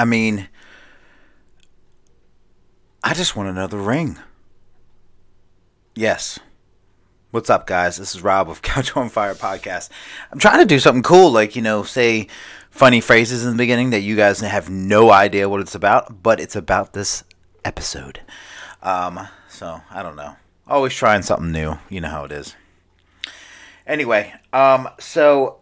[0.00, 0.48] I mean,
[3.04, 4.18] I just want another ring.
[5.94, 6.38] Yes.
[7.32, 7.98] What's up, guys?
[7.98, 9.90] This is Rob of Couch on Fire podcast.
[10.32, 12.28] I'm trying to do something cool, like, you know, say
[12.70, 16.40] funny phrases in the beginning that you guys have no idea what it's about, but
[16.40, 17.22] it's about this
[17.62, 18.20] episode.
[18.82, 20.34] Um, so, I don't know.
[20.66, 21.78] Always trying something new.
[21.90, 22.56] You know how it is.
[23.86, 25.58] Anyway, um, so,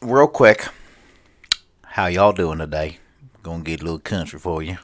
[0.00, 0.66] real quick,
[1.84, 2.96] how y'all doing today?
[3.42, 4.78] Gonna get a little country for you.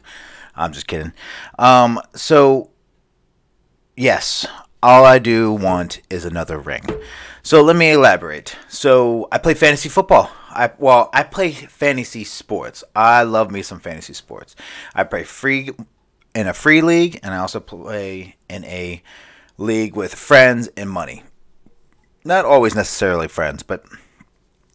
[0.55, 1.13] I'm just kidding.
[1.59, 2.71] Um, so,
[3.97, 4.47] yes,
[4.83, 6.85] all I do want is another ring.
[7.43, 8.57] So let me elaborate.
[8.69, 10.31] So I play fantasy football.
[10.51, 12.85] I well, I play fantasy sports.
[12.95, 14.57] I love me some fantasy sports.
[14.95, 15.71] I play free
[16.35, 19.03] in a free league, and I also play in a
[19.57, 21.23] league with friends and money.
[22.25, 23.85] Not always necessarily friends, but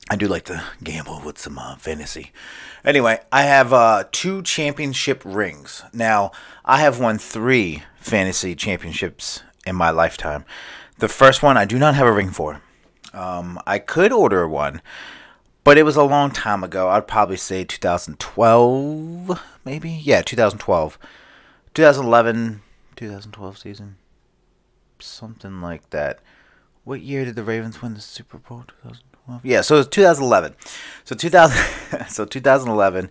[0.09, 2.31] I do like to gamble with some uh, fantasy.
[2.83, 5.83] Anyway, I have uh, two championship rings.
[5.93, 6.31] Now,
[6.65, 10.43] I have won three fantasy championships in my lifetime.
[10.97, 12.61] The first one I do not have a ring for.
[13.13, 14.81] Um, I could order one,
[15.63, 16.89] but it was a long time ago.
[16.89, 19.89] I'd probably say 2012, maybe?
[19.89, 20.99] Yeah, 2012.
[21.73, 22.61] 2011,
[22.95, 23.95] 2012 season.
[24.99, 26.19] Something like that.
[26.83, 28.65] What year did the Ravens win the Super Bowl?
[29.25, 29.45] 2012.
[29.45, 30.55] Yeah, so it was 2011.
[31.03, 33.09] So 2000 so 2011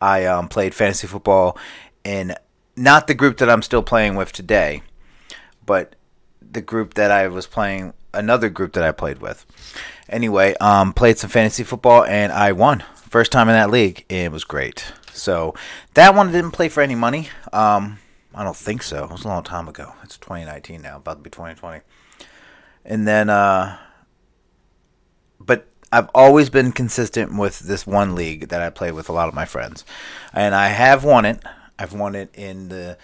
[0.00, 1.56] I um, played fantasy football
[2.04, 2.34] in
[2.76, 4.82] not the group that I'm still playing with today,
[5.64, 5.94] but
[6.40, 9.46] the group that I was playing another group that I played with.
[10.08, 12.84] Anyway, um, played some fantasy football and I won.
[12.96, 14.92] First time in that league, it was great.
[15.12, 15.54] So
[15.94, 17.28] that one didn't play for any money.
[17.52, 17.98] Um,
[18.34, 19.04] I don't think so.
[19.04, 19.92] It was a long time ago.
[20.02, 21.82] It's 2019 now, about to be 2020.
[22.84, 23.78] And then, uh,
[25.46, 29.28] but I've always been consistent with this one league that I play with a lot
[29.28, 29.84] of my friends,
[30.32, 31.42] and I have won it.
[31.78, 32.96] I've won it in the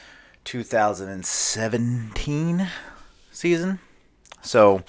[0.44, 2.68] 2017
[3.30, 3.78] season,
[4.40, 4.82] so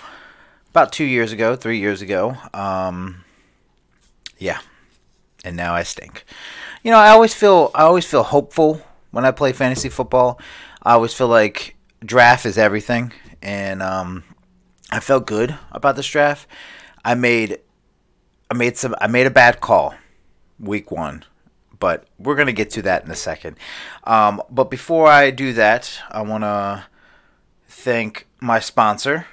[0.70, 2.38] about two years ago, three years ago.
[2.54, 3.26] Um,
[4.38, 4.60] yeah,
[5.44, 6.24] and now I stink.
[6.84, 10.40] You know, I always feel I always feel hopeful when I play fantasy football.
[10.82, 13.12] I always feel like draft is everything,
[13.42, 14.24] and um,
[14.90, 16.48] I felt good about this draft.
[17.04, 17.60] I made
[18.50, 19.96] I made some I made a bad call
[20.60, 21.24] week one,
[21.80, 23.58] but we're gonna get to that in a second.
[24.04, 26.86] Um, but before I do that, I wanna
[27.68, 29.28] thank my sponsor.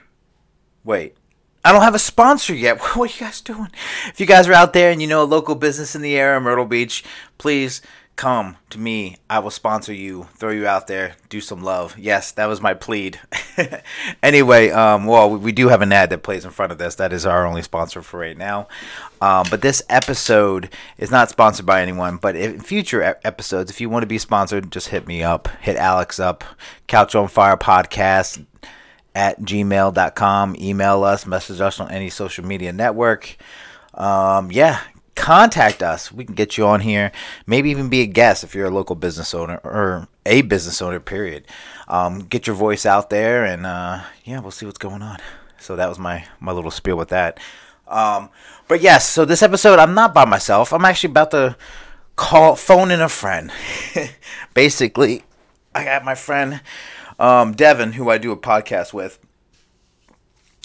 [0.84, 1.16] Wait,
[1.64, 2.78] I don't have a sponsor yet.
[2.96, 3.70] What are you guys doing?
[4.06, 6.40] If you guys are out there and you know a local business in the area,
[6.40, 7.04] Myrtle Beach,
[7.38, 7.82] please
[8.16, 9.18] come to me.
[9.28, 11.96] I will sponsor you, throw you out there, do some love.
[11.98, 13.20] Yes, that was my plead.
[14.22, 16.94] anyway, um, well, we do have an ad that plays in front of this.
[16.94, 18.68] That is our only sponsor for right now.
[19.20, 22.16] Um, but this episode is not sponsored by anyone.
[22.16, 25.48] But in future episodes, if you want to be sponsored, just hit me up.
[25.60, 26.42] Hit Alex up.
[26.86, 28.44] Couch on Fire Podcast
[29.14, 30.56] at gmail.com.
[30.58, 33.36] Email us, message us on any social media network.
[33.94, 34.82] Um, yeah,
[35.16, 36.12] contact us.
[36.12, 37.10] We can get you on here.
[37.46, 41.00] Maybe even be a guest if you're a local business owner or a business owner,
[41.00, 41.46] period.
[41.88, 45.18] Um, get your voice out there, and uh, yeah, we'll see what's going on.
[45.58, 47.40] So that was my, my little spiel with that.
[47.88, 48.30] Um,
[48.68, 50.72] but yes, so this episode, I'm not by myself.
[50.72, 51.56] I'm actually about to
[52.14, 53.52] call, phone in a friend.
[54.54, 55.24] Basically,
[55.74, 56.60] I got my friend
[57.18, 59.18] um, Devin, who I do a podcast with.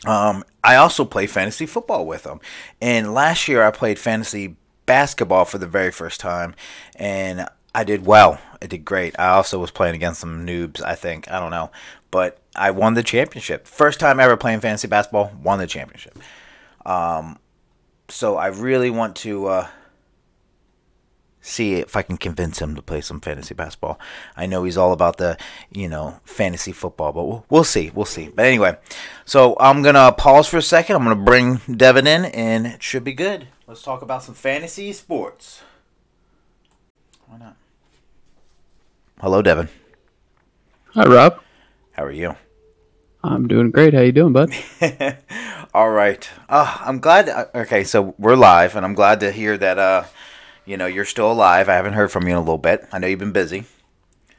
[0.06, 2.40] Um, I also play fantasy football with them.
[2.82, 6.56] And last year I played fantasy basketball for the very first time,
[6.96, 8.40] and I did well.
[8.62, 9.18] I did great.
[9.18, 11.30] I also was playing against some noobs, I think.
[11.32, 11.72] I don't know.
[12.10, 13.68] But I won the championship.
[13.68, 16.18] First time ever playing fantasy basketball, won the championship.
[16.86, 17.40] Um,
[18.10, 19.68] so I really want to uh,
[21.52, 24.00] see if I can convince him to play some fantasy basketball.
[24.36, 25.38] I know he's all about the,
[25.72, 27.92] you know, fantasy football, but we'll, we'll see.
[27.94, 28.30] We'll see.
[28.30, 28.78] But anyway,
[29.26, 30.96] so I'm going to pause for a second.
[30.96, 33.48] I'm going to bring Devin in, and it should be good.
[33.68, 35.62] Let's talk about some fantasy sports.
[37.28, 37.56] Why not?
[39.20, 39.70] Hello, Devin.
[40.94, 41.40] Hi, Rob.
[41.92, 42.36] How are you?
[43.24, 43.94] I'm doing great.
[43.94, 44.52] How you doing, bud?
[45.74, 46.28] all right.
[46.50, 47.30] Uh, I'm glad.
[47.30, 49.78] Uh, okay, so we're live, and I'm glad to hear that.
[49.78, 50.04] Uh,
[50.72, 51.68] you know, you're still alive.
[51.68, 52.88] I haven't heard from you in a little bit.
[52.94, 53.66] I know you've been busy.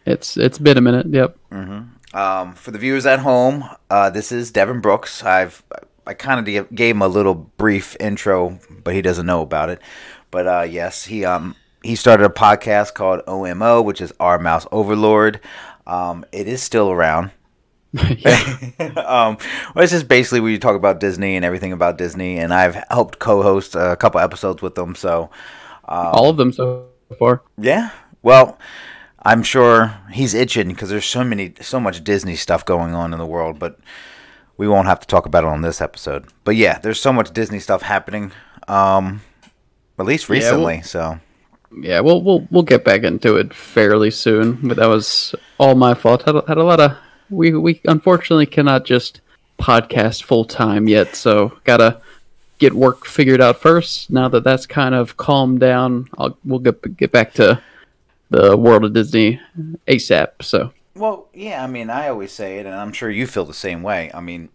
[0.06, 1.06] It's it's been a minute.
[1.10, 1.36] Yep.
[1.52, 2.16] Mm-hmm.
[2.16, 5.22] Um, for the viewers at home, uh, this is Devin Brooks.
[5.22, 5.62] I've
[6.06, 9.82] I kind of gave him a little brief intro, but he doesn't know about it.
[10.30, 14.66] But uh, yes, he um he started a podcast called OMO, which is Our Mouse
[14.72, 15.38] Overlord.
[15.86, 17.30] Um, it is still around.
[17.98, 19.36] um,
[19.74, 22.82] well, it's just basically where you talk about Disney and everything about Disney, and I've
[22.90, 24.94] helped co-host a couple episodes with them.
[24.94, 25.28] So
[25.92, 26.86] um, All of them so
[27.18, 27.42] far.
[27.58, 27.90] Yeah,
[28.22, 28.58] Well,
[29.24, 33.18] I'm sure he's itching because there's so many, so much Disney stuff going on in
[33.18, 33.78] the world, but
[34.56, 36.26] we won't have to talk about it on this episode.
[36.44, 38.32] But yeah, there's so much Disney stuff happening,
[38.68, 39.20] um,
[39.98, 40.82] at least Yeah, well- recently.
[40.82, 41.20] so
[41.80, 44.58] Yeah, we'll we'll we'll get back into it fairly soon.
[44.62, 46.22] But that was all my fault.
[46.24, 46.96] Had a, had a lot of
[47.30, 49.20] we we unfortunately cannot just
[49.58, 52.00] podcast full time yet, so gotta
[52.62, 54.08] get work figured out first.
[54.08, 57.60] Now that that's kind of calmed down, I'll we'll get get back to
[58.30, 59.40] the world of Disney
[59.88, 60.28] ASAP.
[60.42, 63.52] So Well, yeah, I mean, I always say it, and I'm sure you feel the
[63.52, 64.10] same way.
[64.14, 64.48] I mean,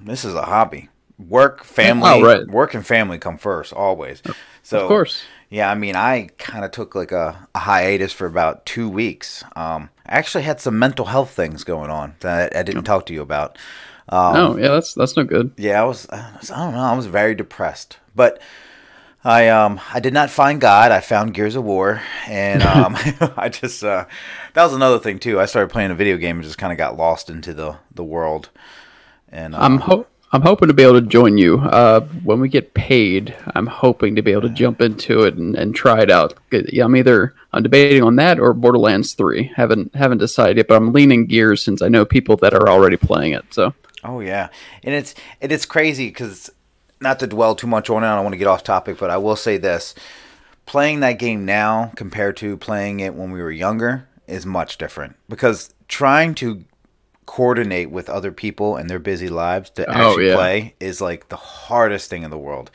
[0.00, 0.88] this is a hobby.
[1.18, 2.46] Work, family, Oh, right.
[2.46, 4.22] work and family come first, always.
[4.62, 8.26] So, of course, yeah, I mean, I kind of took like a, a hiatus for
[8.26, 9.42] about two weeks.
[9.56, 13.12] Um, I actually had some mental health things going on that I didn't talk to
[13.12, 13.58] you about.
[14.10, 15.52] Um, oh yeah, that's that's no good.
[15.56, 18.40] yeah, I was, I was- I don't know, I was very depressed, but
[19.24, 20.90] I um I did not find God.
[20.92, 22.96] I found Gears of War, and um
[23.36, 24.06] I just uh,
[24.54, 25.40] that was another thing too.
[25.40, 28.04] I started playing a video game and just kind of got lost into the the
[28.04, 28.48] world,
[29.30, 32.48] and uh, I'm ho- I'm hoping to be able to join you uh, when we
[32.48, 33.34] get paid.
[33.54, 36.34] I'm hoping to be able to jump into it and, and try it out.
[36.50, 39.50] Yeah, I'm either I'm debating on that or Borderlands Three.
[39.56, 42.96] haven't haven't decided yet, but I'm leaning gears since I know people that are already
[42.96, 43.44] playing it.
[43.50, 43.74] So
[44.08, 44.48] Oh yeah,
[44.82, 46.50] and it's and it's crazy because
[47.00, 48.06] not to dwell too much on it.
[48.06, 49.94] I don't want to get off topic, but I will say this:
[50.66, 55.16] playing that game now compared to playing it when we were younger is much different
[55.28, 56.64] because trying to
[57.26, 60.34] coordinate with other people and their busy lives to Oh, actually yeah.
[60.34, 62.70] play is like the hardest thing in the world.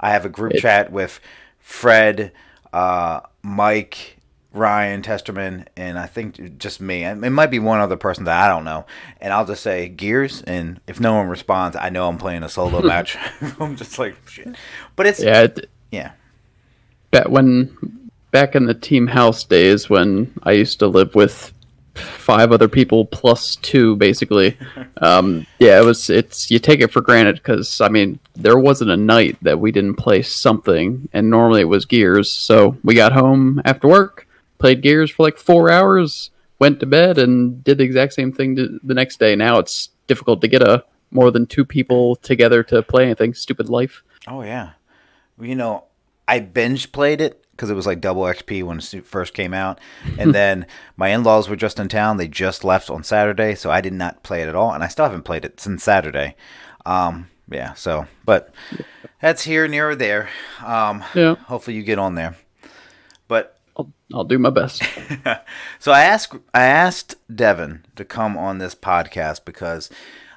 [0.00, 1.20] I have a group chat with
[1.60, 2.32] Fred,
[2.72, 4.16] uh, Mike,
[4.52, 7.04] Ryan Testerman, and I think just me.
[7.04, 8.86] It might be one other person that I don't know.
[9.20, 12.48] And I'll just say gears, and if no one responds, I know I'm playing a
[12.48, 13.16] solo match.
[13.60, 14.54] I'm just like shit.
[14.96, 15.46] But it's yeah.
[15.90, 16.12] yeah, it,
[17.10, 21.52] back when back in the team house days when I used to live with
[21.94, 24.56] five other people plus two basically
[25.02, 28.90] um, yeah it was it's you take it for granted because i mean there wasn't
[28.90, 33.12] a night that we didn't play something and normally it was gears so we got
[33.12, 34.26] home after work
[34.62, 38.56] played gears for like four hours went to bed and did the exact same thing
[38.56, 42.62] to the next day now it's difficult to get a more than two people together
[42.62, 44.72] to play anything stupid life Oh yeah,
[45.40, 45.84] you know,
[46.28, 49.80] I binge played it because it was like double XP when it first came out,
[50.18, 50.66] and then
[50.96, 52.16] my in-laws were just in town.
[52.16, 54.88] They just left on Saturday, so I did not play it at all, and I
[54.88, 56.36] still haven't played it since Saturday.
[56.86, 58.54] Um, yeah, so but
[59.20, 60.30] that's here, near or there.
[60.64, 62.36] Um, yeah hopefully you get on there.
[63.26, 64.82] But I'll, I'll do my best
[65.78, 69.88] so I asked I asked Devin to come on this podcast because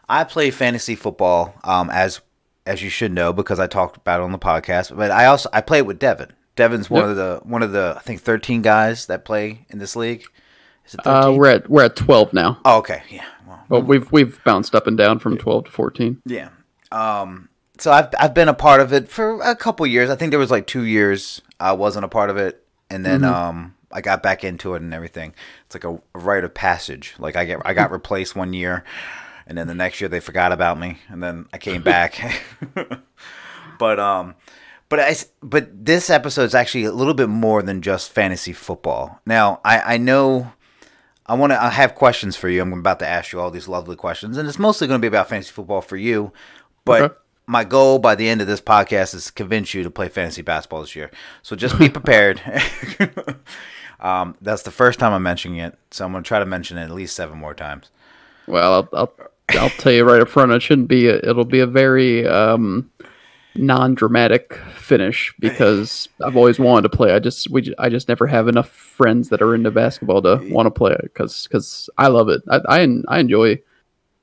[0.08, 2.22] I play fantasy football um, as
[2.66, 4.96] as you should know because I talked about it on the podcast.
[4.96, 6.32] But I also I play it with Devin.
[6.56, 7.10] Devin's one Yep.
[7.10, 10.24] of the one of the I think thirteen guys that play in this league.
[10.86, 14.12] Is it Uh, we're at we're at twelve now, oh, okay, yeah, well, but we've
[14.12, 16.22] we've bounced up and down from twelve to fourteen.
[16.26, 16.50] yeah.
[16.92, 20.10] Um, so I've I've been a part of it for a couple years.
[20.10, 23.24] I think there was like two years I wasn't a part of it, and then
[23.24, 25.34] um I got back into it and everything.
[25.66, 27.16] It's like a, a rite of passage.
[27.18, 28.84] Like I get I got replaced one year,
[29.48, 32.20] and then the next year they forgot about me, and then I came back.
[33.80, 34.36] but um,
[34.90, 39.20] but I but this episode is actually a little bit more than just fantasy football.
[39.26, 40.52] Now I I know.
[41.28, 41.64] I want to.
[41.64, 42.62] I have questions for you.
[42.62, 45.08] I'm about to ask you all these lovely questions, and it's mostly going to be
[45.08, 46.32] about fantasy football for you.
[46.84, 47.16] But Okay.
[47.48, 50.42] My goal by the end of this podcast is to convince you to play fantasy
[50.42, 51.12] basketball this year.
[51.44, 52.42] So just be prepared.
[54.00, 56.78] um, that's the first time I'm mentioning it, so I'm going to try to mention
[56.78, 57.90] it at least seven more times.
[58.48, 59.14] Well, I'll, I'll
[59.50, 61.08] I'll tell you right up front, it shouldn't be.
[61.08, 62.90] A, it'll be a very um,
[63.54, 67.14] non-dramatic finish because I've always wanted to play.
[67.14, 70.66] I just we I just never have enough friends that are into basketball to want
[70.66, 72.42] to play it because because I love it.
[72.50, 73.62] I, I I enjoy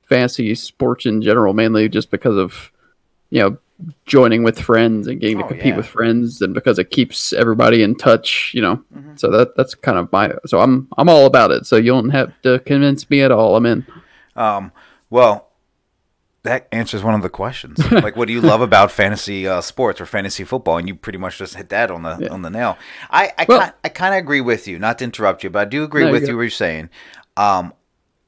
[0.01, 2.72] fantasy sports in general, mainly just because of
[3.33, 3.57] you know
[4.05, 5.77] joining with friends and getting to Oh, compete yeah.
[5.77, 8.51] with friends, and because it keeps everybody in touch.
[8.53, 9.19] You know, Mhm.
[9.19, 10.31] so that that's kind of my.
[10.45, 11.65] So I'm I'm all about it.
[11.65, 13.55] So you don't have to convince me at all.
[13.57, 13.85] I'm in.
[14.35, 14.71] Um,
[15.09, 15.49] well,
[16.43, 17.79] that answers one of the questions.
[17.91, 20.77] like, what do you love about fantasy uh, sports or fantasy football?
[20.77, 22.29] And you pretty much just hit that on the Yeah.
[22.33, 22.77] on the nail.
[23.09, 24.77] I I, Well- I kind of agree with you.
[24.79, 26.29] Not to interrupt you, but I do agree with good.
[26.29, 26.89] you what you're saying.
[27.37, 27.73] Um,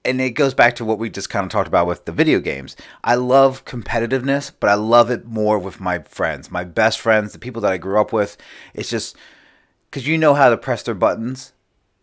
[0.06, 2.40] and it goes back to what we just kind of talked about with the video
[2.40, 2.76] games.
[3.04, 7.40] I love competitiveness, but I love it more with my friends, my best friends, the
[7.40, 8.38] people that I grew up with.
[8.74, 9.16] It's just
[9.90, 11.54] because you know how to press their buttons,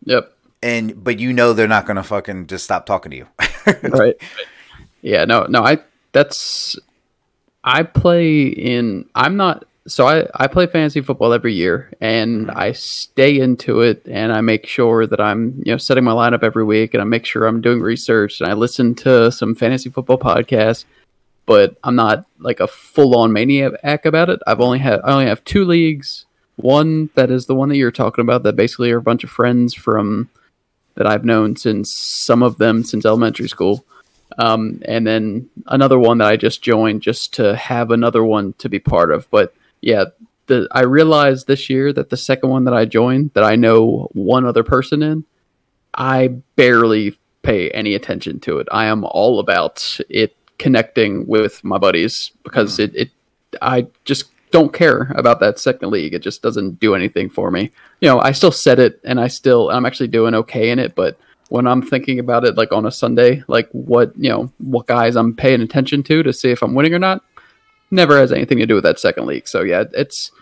[0.04, 0.32] Yep.
[0.62, 3.28] and but you know they're not gonna fucking just stop talking to you.
[3.82, 4.16] right.
[5.00, 5.78] Yeah, no, no, I
[6.12, 6.78] that's
[7.64, 12.58] I play in I'm not so I, I play fantasy football every year and Mm-hmm.
[12.58, 16.42] I stay into it and I make sure that I'm, you know, setting my lineup
[16.42, 19.90] every week and I make sure I'm doing research and I listen to some fantasy
[19.90, 20.84] football podcasts,
[21.46, 24.40] but I'm not like a full on maniac about it.
[24.46, 26.26] I've only had I only have two leagues.
[26.56, 29.30] One that is the one that you're talking about that basically are a bunch of
[29.30, 30.28] friends from
[30.94, 33.84] that I've known since some of them since elementary school.
[34.38, 38.68] Um, and then another one that I just joined just to have another one to
[38.68, 39.28] be part of.
[39.30, 40.04] But yeah,
[40.46, 44.08] the I realized this year that the second one that I joined that I know
[44.12, 45.24] one other person in,
[45.94, 48.68] I barely pay any attention to it.
[48.70, 52.84] I am all about it connecting with my buddies because hmm.
[52.84, 53.10] it, it
[53.60, 56.14] I just don't care about that second league.
[56.14, 57.70] It just doesn't do anything for me.
[58.00, 60.94] You know, I still set it and I still I'm actually doing okay in it,
[60.94, 64.86] but when I'm thinking about it like on a Sunday, like what, you know, what
[64.86, 67.22] guys I'm paying attention to to see if I'm winning or not,
[67.92, 69.46] never has anything to do with that second league.
[69.46, 70.32] So yeah, it's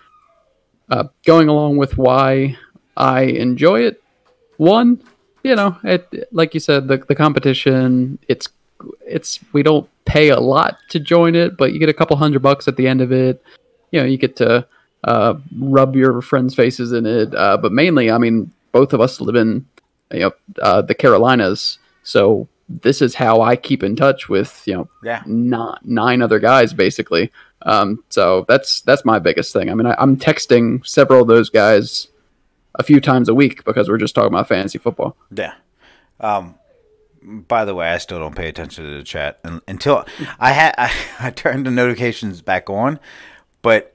[0.88, 2.56] uh, going along with why
[2.96, 4.02] I enjoy it.
[4.56, 5.02] One,
[5.42, 8.18] you know, it like you said, the the competition.
[8.28, 8.48] It's
[9.06, 12.40] it's we don't pay a lot to join it, but you get a couple hundred
[12.40, 13.42] bucks at the end of it.
[13.90, 14.66] You know, you get to
[15.04, 17.34] uh, rub your friends' faces in it.
[17.34, 19.66] Uh, but mainly, I mean, both of us live in
[20.12, 22.48] you know uh, the Carolinas, so
[22.82, 25.22] this is how I keep in touch with you know Yeah.
[25.26, 27.32] nine, nine other guys basically.
[27.62, 29.70] Um, so that's that's my biggest thing.
[29.70, 32.08] I mean, I, I'm texting several of those guys
[32.76, 35.16] a few times a week because we're just talking about fantasy football.
[35.34, 35.54] Yeah.
[36.20, 36.54] Um,
[37.22, 40.06] by the way, I still don't pay attention to the chat un- until
[40.38, 42.98] I had I, I turned the notifications back on,
[43.62, 43.94] but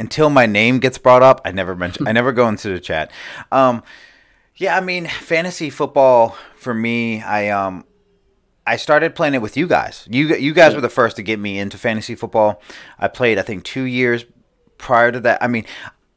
[0.00, 3.12] until my name gets brought up, I never mention I never go into the chat.
[3.52, 3.82] Um,
[4.56, 7.84] yeah, I mean, fantasy football for me, I um
[8.66, 10.06] I started playing it with you guys.
[10.10, 12.60] You you guys were the first to get me into fantasy football.
[12.98, 14.24] I played I think 2 years
[14.78, 15.42] prior to that.
[15.42, 15.64] I mean,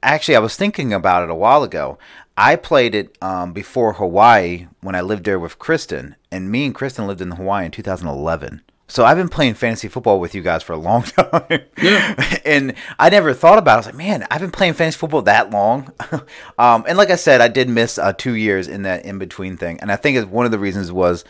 [0.04, 1.98] actually I was thinking about it a while ago.
[2.40, 6.76] I played it um, before Hawaii when I lived there with Kristen, and me and
[6.76, 8.62] Kristen lived in Hawaii in 2011.
[8.90, 11.62] So I've been playing fantasy football with you guys for a long time.
[12.46, 13.76] and I never thought about it.
[13.76, 15.92] I was like, man, I've been playing fantasy football that long.
[16.58, 19.58] um, and like I said, I did miss uh, two years in that in between
[19.58, 19.80] thing.
[19.82, 21.26] And I think one of the reasons was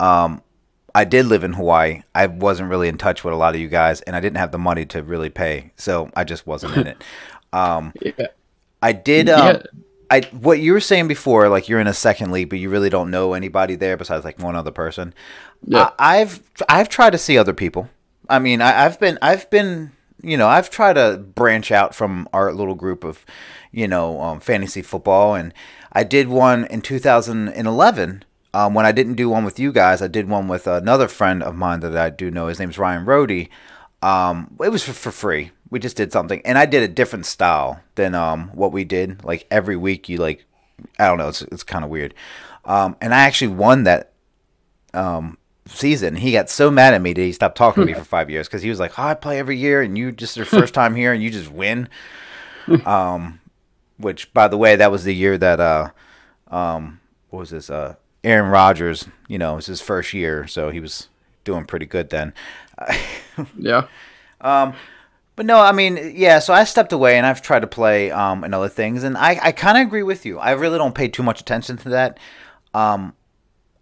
[0.00, 0.42] um,
[0.94, 2.02] I did live in Hawaii.
[2.14, 4.52] I wasn't really in touch with a lot of you guys, and I didn't have
[4.52, 5.72] the money to really pay.
[5.76, 7.04] So I just wasn't in it.
[7.52, 8.28] Um, Yeah.
[8.82, 9.28] I did.
[9.28, 9.62] Um, Yeah.
[10.10, 12.90] I what you were saying before, like you're in a second league, but you really
[12.90, 15.14] don't know anybody there besides like one other person.
[15.64, 15.90] Yeah.
[15.98, 17.88] I, I've I've tried to see other people.
[18.28, 22.28] I mean, I, I've been I've been you know I've tried to branch out from
[22.32, 23.24] our little group of
[23.72, 25.52] you know um, fantasy football, and
[25.92, 28.24] I did one in 2011.
[28.54, 31.42] Um, when I didn't do one with you guys, I did one with another friend
[31.42, 32.46] of mine that I do know.
[32.46, 33.48] His name's Ryan Rohde.
[34.02, 35.50] Um, it was for, for free.
[35.70, 39.24] We just did something, and I did a different style than um what we did.
[39.24, 40.44] Like every week, you like,
[40.98, 42.14] I don't know, it's it's kind of weird.
[42.64, 44.12] Um, and I actually won that
[44.94, 46.16] um season.
[46.16, 48.46] He got so mad at me that he stopped talking to me for five years
[48.46, 50.94] because he was like, "Oh, I play every year, and you just your first time
[50.94, 51.88] here, and you just win."
[52.84, 53.40] um,
[53.98, 55.90] which, by the way, that was the year that uh,
[56.50, 57.70] um, what was this?
[57.70, 57.94] Uh,
[58.24, 59.08] Aaron Rodgers.
[59.28, 61.08] You know, it was his first year, so he was
[61.44, 62.32] doing pretty good then.
[63.58, 63.86] Yeah.
[65.36, 66.38] But no, I mean, yeah.
[66.38, 69.38] So I stepped away, and I've tried to play um, and other things, and I,
[69.42, 70.38] I kind of agree with you.
[70.38, 72.18] I really don't pay too much attention to that.
[72.72, 73.14] Um,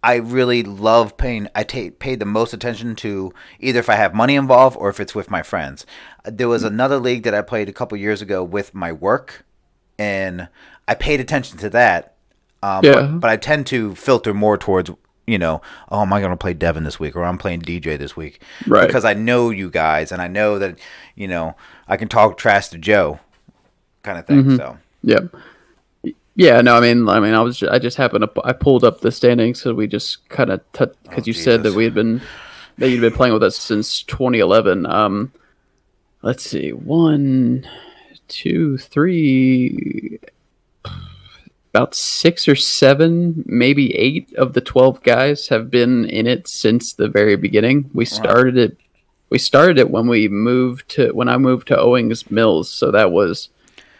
[0.03, 1.47] I really love paying.
[1.55, 4.99] I take paid the most attention to either if I have money involved or if
[4.99, 5.85] it's with my friends.
[6.25, 9.45] There was another league that I played a couple years ago with my work,
[9.97, 10.49] and
[10.87, 12.15] I paid attention to that.
[12.61, 12.93] Um, Yeah.
[12.93, 14.91] but, but I tend to filter more towards
[15.27, 17.97] you know, oh, am I going to play Devin this week or I'm playing DJ
[17.97, 18.41] this week?
[18.67, 18.85] Right.
[18.85, 20.79] Because I know you guys and I know that
[21.15, 21.55] you know
[21.87, 23.19] I can talk trash to Joe,
[24.03, 24.57] kind of thing.
[24.57, 25.35] So Yep.
[26.37, 28.99] Yeah, no, I mean, I mean, I was, I just happened to, I pulled up
[28.99, 32.21] the standings, so we just kind of, because Oh, you said that we had been,
[32.77, 34.85] that you'd been playing with us since 2011.
[34.85, 35.31] Um,
[36.23, 37.65] let's see, one,
[38.27, 40.19] two, three,
[41.75, 46.93] about six or seven, maybe eight of the 12 guys have been in it since
[46.93, 47.89] the very beginning.
[47.93, 48.77] We started it,
[49.29, 53.11] we started it when we moved to, when I moved to Owings Mills, so that
[53.11, 53.49] was,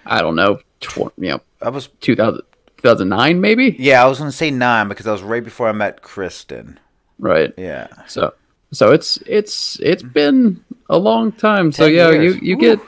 [0.05, 2.41] I don't know, tw- you know, I was 2000,
[2.77, 5.71] 2009 maybe yeah, I was going to say nine because I was right before I
[5.73, 6.79] met Kristen.
[7.19, 7.87] right Yeah.
[8.07, 8.33] so
[8.71, 12.35] so it's it's it's been a long time so yeah years.
[12.35, 12.61] you you Woo.
[12.61, 12.79] get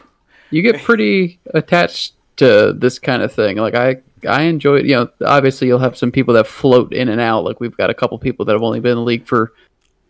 [0.51, 3.95] you get pretty attached to this kind of thing like i
[4.27, 7.43] i enjoy it you know obviously you'll have some people that float in and out
[7.43, 9.53] like we've got a couple people that have only been in the league for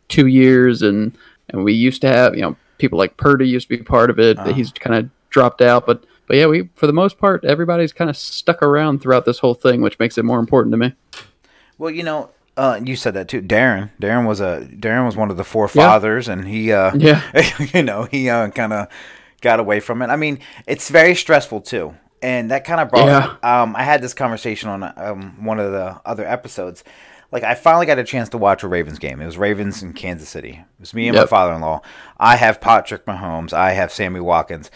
[0.07, 1.17] two years and
[1.50, 4.19] and we used to have you know people like purdy used to be part of
[4.19, 4.53] it Uh-huh.
[4.53, 5.86] he's kind of dropped out.
[5.86, 9.39] But but yeah, we for the most part everybody's kind of stuck around throughout this
[9.39, 10.93] whole thing, which makes it more important to me.
[11.77, 13.41] Well, you know, uh, you said that too.
[13.41, 16.34] Darren, Darren was a Darren was one of the forefathers, yeah.
[16.34, 17.22] and he, uh, yeah,
[17.74, 18.88] you know, he uh, kind of
[19.41, 20.07] got away from it.
[20.07, 23.07] I mean, it's very stressful too, and that kind of brought.
[23.07, 23.62] Yeah.
[23.62, 26.83] Um, I had this conversation on um, one of the other episodes.
[27.31, 29.21] Like, I finally got a chance to watch a Ravens game.
[29.21, 30.63] It was Ravens in Kansas City.
[30.63, 31.24] It was me and yep.
[31.24, 31.81] my father-in-law.
[32.17, 33.51] I have Patrick Mahomes.
[33.51, 34.71] I have Sammy Watkins.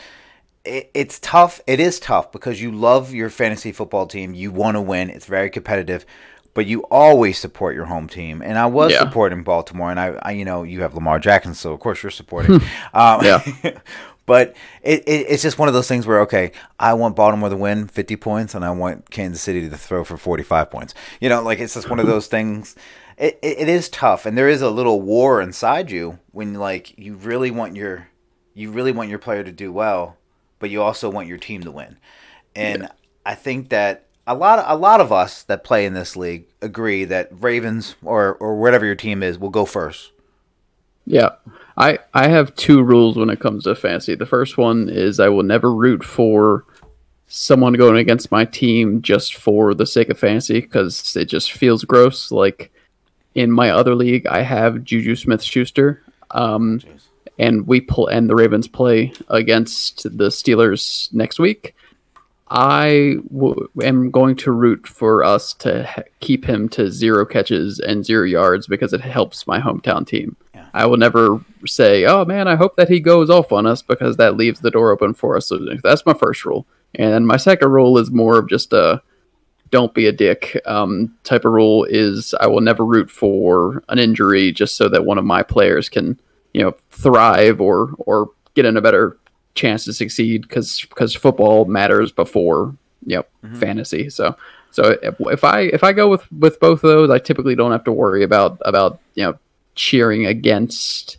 [0.65, 1.62] It, it's tough.
[1.65, 4.33] It is tough because you love your fantasy football team.
[4.33, 5.10] You want to win.
[5.10, 6.05] It's very competitive
[6.53, 8.41] but you always support your home team.
[8.41, 9.00] And I was yeah.
[9.00, 12.12] supporting Baltimore, and I, I, you know, you have Lamar Jackson, so of course you're
[12.12, 12.55] supporting.
[12.93, 13.41] um, yeah.
[14.25, 17.57] but it, it, it's just one of those things where okay, I want Baltimore to
[17.57, 20.93] win 50 points, and I want Kansas City to throw for 45 points.
[21.19, 22.75] You know, like it's just one of those things.
[23.17, 26.97] It, it, it is tough, and there is a little war inside you when like
[26.97, 28.07] you really want your
[28.53, 30.17] you really want your player to do well,
[30.59, 31.97] but you also want your team to win.
[32.55, 32.91] And yeah.
[33.25, 36.45] I think that a lot of, a lot of us that play in this league
[36.61, 40.11] agree that Ravens or or whatever your team is will go first.
[41.05, 41.31] Yeah.
[41.81, 44.13] I I have two rules when it comes to fantasy.
[44.13, 46.63] The first one is I will never root for
[47.27, 51.83] someone going against my team just for the sake of fantasy because it just feels
[51.83, 52.31] gross.
[52.31, 52.71] Like
[53.33, 56.03] in my other league, I have Juju Smith Schuster.
[56.31, 56.81] Um,
[57.39, 61.73] and we pull and the Ravens play against the Steelers next week.
[62.50, 67.79] I w- am going to root for us to ha- keep him to zero catches
[67.79, 70.35] and zero yards because it helps my hometown team.
[70.73, 74.17] I will never say, "Oh man, I hope that he goes off on us," because
[74.17, 75.79] that leaves the door open for us losing.
[75.83, 79.01] That's my first rule, and my second rule is more of just a
[79.69, 81.85] "don't be a dick" um, type of rule.
[81.89, 85.89] Is I will never root for an injury just so that one of my players
[85.89, 86.19] can,
[86.53, 89.17] you know, thrive or or get in a better
[89.55, 93.55] chance to succeed because because football matters before you know mm-hmm.
[93.55, 94.10] fantasy.
[94.10, 94.36] So
[94.71, 97.71] so if, if, I if I go with with both of those, I typically don't
[97.71, 99.38] have to worry about about you know
[99.75, 101.17] cheering against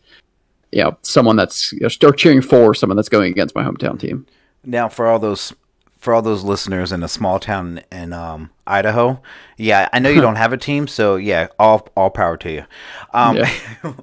[0.70, 3.98] you know someone that's you know, or cheering for someone that's going against my hometown
[3.98, 4.26] team.
[4.64, 5.52] Now for all those
[5.98, 9.22] for all those listeners in a small town in um, Idaho,
[9.56, 12.64] yeah, I know you don't have a team, so yeah, all all power to you.
[13.12, 13.52] Um, yeah.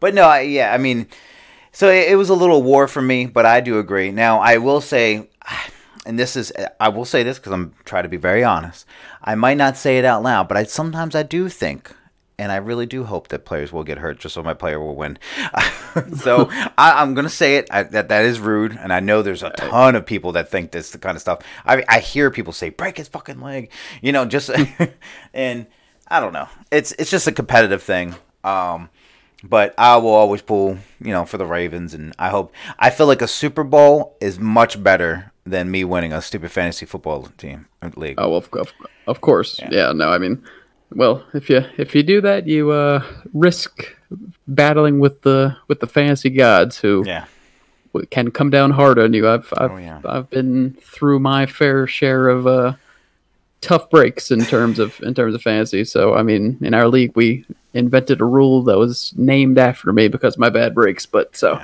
[0.00, 1.08] but no, I, yeah, I mean
[1.78, 4.10] so it, it was a little war for me, but I do agree.
[4.10, 5.28] Now I will say,
[6.04, 8.84] and this is I will say this because I'm trying to be very honest.
[9.22, 11.94] I might not say it out loud, but I sometimes I do think
[12.38, 14.94] and I really do hope that players will get hurt just so my player will
[14.94, 15.18] win.
[16.16, 16.48] so
[16.78, 19.50] I, am gonna say it I, that that is rude, and I know there's a
[19.50, 21.40] ton of people that think this the kind of stuff.
[21.66, 23.70] I I hear people say break his fucking leg,
[24.00, 24.50] you know, just
[25.34, 25.66] and
[26.06, 26.48] I don't know.
[26.70, 28.14] It's it's just a competitive thing.
[28.44, 28.88] Um,
[29.42, 32.52] but I will always pull, you know, for the Ravens, and I hope.
[32.78, 36.86] I feel like a Super Bowl is much better than me winning a stupid fantasy
[36.86, 38.16] football team league.
[38.18, 38.72] Oh, of, of,
[39.06, 39.68] of course, yeah.
[39.70, 39.92] yeah.
[39.92, 40.42] No, I mean,
[40.94, 43.94] well, if you if you do that, you uh, risk
[44.46, 47.26] battling with the with the fantasy gods who yeah.
[48.10, 49.28] can come down hard on you.
[49.28, 50.00] I've I've oh, yeah.
[50.04, 52.74] I've been through my fair share of uh,
[53.60, 55.84] tough breaks in terms of in terms of fantasy.
[55.84, 60.08] So I mean, in our league, we invented a rule that was named after me
[60.08, 61.04] because of my bad breaks.
[61.06, 61.60] But so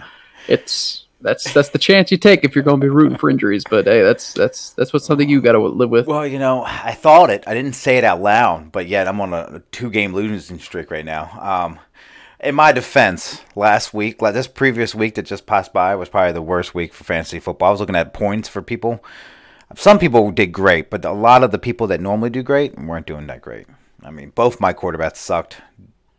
[0.49, 3.65] it's that's that's the chance you take if you're going to be rooting for injuries.
[3.69, 6.07] But hey, that's that's that's what's something you got to live with.
[6.07, 7.43] Well, you know, I thought it.
[7.47, 10.91] I didn't say it out loud, but yet I'm on a, two game losing streak
[10.91, 11.31] right now.
[11.41, 11.81] Um,
[12.41, 16.33] in my defense, last week, like this previous week that just passed by, was probably
[16.33, 17.69] the worst week for fantasy football.
[17.69, 19.03] I was looking at points for people.
[19.77, 23.07] Some people did great, but a lot of the people that normally do great weren't
[23.07, 23.67] doing that great.
[24.03, 25.57] I mean, both my quarterbacks sucked.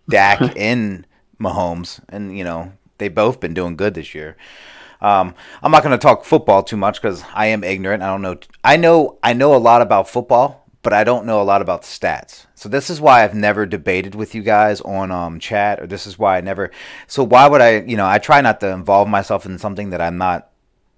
[0.09, 1.05] Dak and
[1.39, 4.35] Mahomes, and you know they both been doing good this year.
[5.01, 8.03] Um, I'm not going to talk football too much because I am ignorant.
[8.03, 8.37] I don't know.
[8.63, 9.17] I know.
[9.23, 12.45] I know a lot about football, but I don't know a lot about stats.
[12.55, 16.07] So this is why I've never debated with you guys on um, chat, or this
[16.07, 16.71] is why I never.
[17.07, 17.81] So why would I?
[17.81, 20.49] You know, I try not to involve myself in something that I'm not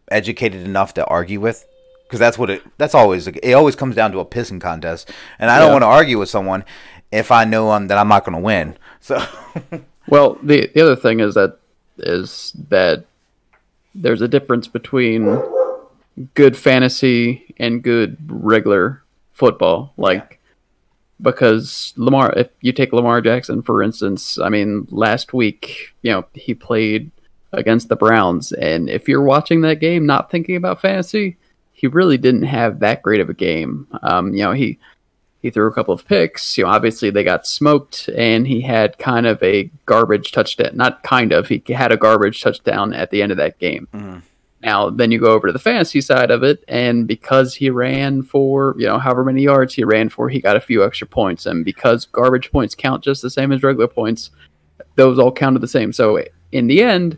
[0.10, 1.66] educated enough to argue with
[2.08, 5.52] because that's what it that's always it always comes down to a pissing contest and
[5.52, 6.64] i don't want to argue with someone
[7.12, 9.22] if i know um, that i'm not going to win so
[10.08, 11.58] well the, the other thing is that
[11.98, 13.04] is that
[13.98, 15.42] there's a difference between
[16.34, 20.40] good fantasy and good regular football like
[21.22, 26.26] because lamar if you take lamar jackson for instance i mean last week you know
[26.34, 27.12] he played
[27.54, 31.38] against the browns and if you're watching that game not thinking about fantasy
[31.78, 33.88] he really didn't have that great of a game.
[34.02, 34.80] Um, you know, he
[35.42, 36.58] he threw a couple of picks.
[36.58, 40.76] You know, obviously they got smoked, and he had kind of a garbage touchdown.
[40.76, 41.48] Not kind of.
[41.48, 43.88] He had a garbage touchdown at the end of that game.
[43.94, 44.20] Mm-hmm.
[44.64, 48.24] Now, then you go over to the fantasy side of it, and because he ran
[48.24, 51.46] for, you know, however many yards he ran for, he got a few extra points.
[51.46, 54.32] And because garbage points count just the same as regular points,
[54.96, 55.94] those all counted the same.
[55.94, 57.18] So in the end,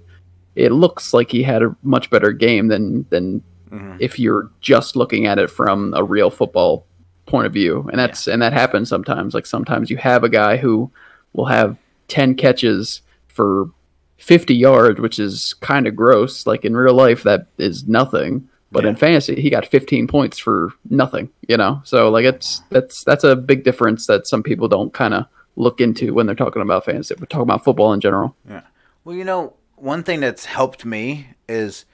[0.55, 3.95] it looks like he had a much better game than than mm-hmm.
[3.99, 6.85] if you're just looking at it from a real football
[7.29, 7.87] point of view.
[7.91, 8.33] And that's yeah.
[8.33, 9.33] and that happens sometimes.
[9.33, 10.91] Like sometimes you have a guy who
[11.33, 11.77] will have
[12.09, 13.69] 10 catches for
[14.17, 16.45] 50 yards, which is kind of gross.
[16.45, 18.49] Like in real life, that is nothing.
[18.71, 18.91] But yeah.
[18.91, 21.29] in fantasy, he got 15 points for nothing.
[21.47, 25.13] You know, so like it's that's that's a big difference that some people don't kind
[25.13, 27.15] of look into when they're talking about fantasy.
[27.19, 28.35] We're talking about football in general.
[28.47, 28.61] Yeah.
[29.03, 31.85] Well, you know, one thing that's helped me is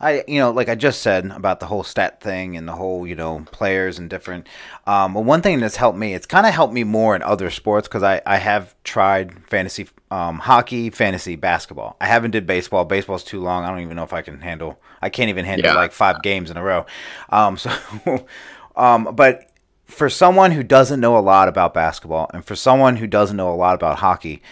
[0.00, 3.04] I, you know, like I just said about the whole stat thing and the whole,
[3.04, 4.46] you know, players and different.
[4.86, 7.50] Um, but one thing that's helped me, it's kind of helped me more in other
[7.50, 11.96] sports because I, I have tried fantasy um, hockey, fantasy basketball.
[12.00, 12.84] I haven't did baseball.
[12.84, 13.64] Baseball's too long.
[13.64, 14.80] I don't even know if I can handle.
[15.02, 15.76] I can't even handle yeah.
[15.76, 16.86] like five games in a row.
[17.30, 17.72] Um, so,
[18.76, 19.50] um, but
[19.84, 23.52] for someone who doesn't know a lot about basketball and for someone who doesn't know
[23.52, 24.42] a lot about hockey,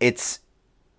[0.00, 0.40] it's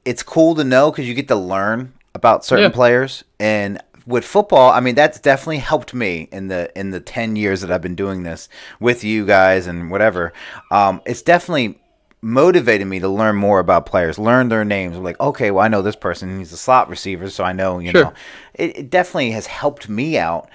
[0.06, 2.76] it's cool to know because you get to learn about certain yeah.
[2.76, 7.36] players and with football, I mean that's definitely helped me in the in the ten
[7.36, 8.50] years that I've been doing this
[8.80, 10.34] with you guys and whatever.
[10.72, 11.80] Um, it's definitely
[12.22, 14.96] motivated me to learn more about players, learn their names.
[14.98, 16.38] I'm like, okay, well I know this person.
[16.38, 17.80] He's a slot receiver, so I know.
[17.80, 18.04] You sure.
[18.06, 18.14] know,
[18.54, 20.50] it, it, definitely has helped me out.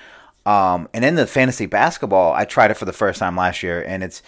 [0.47, 3.83] Um, and in the fantasy basketball, I tried it for the first time last year,
[3.83, 4.23] and it's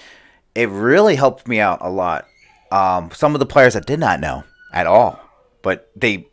[0.55, 2.27] it really helped me out a lot.
[2.71, 5.21] Um, some of the players I did not know at all,
[5.63, 6.30] but they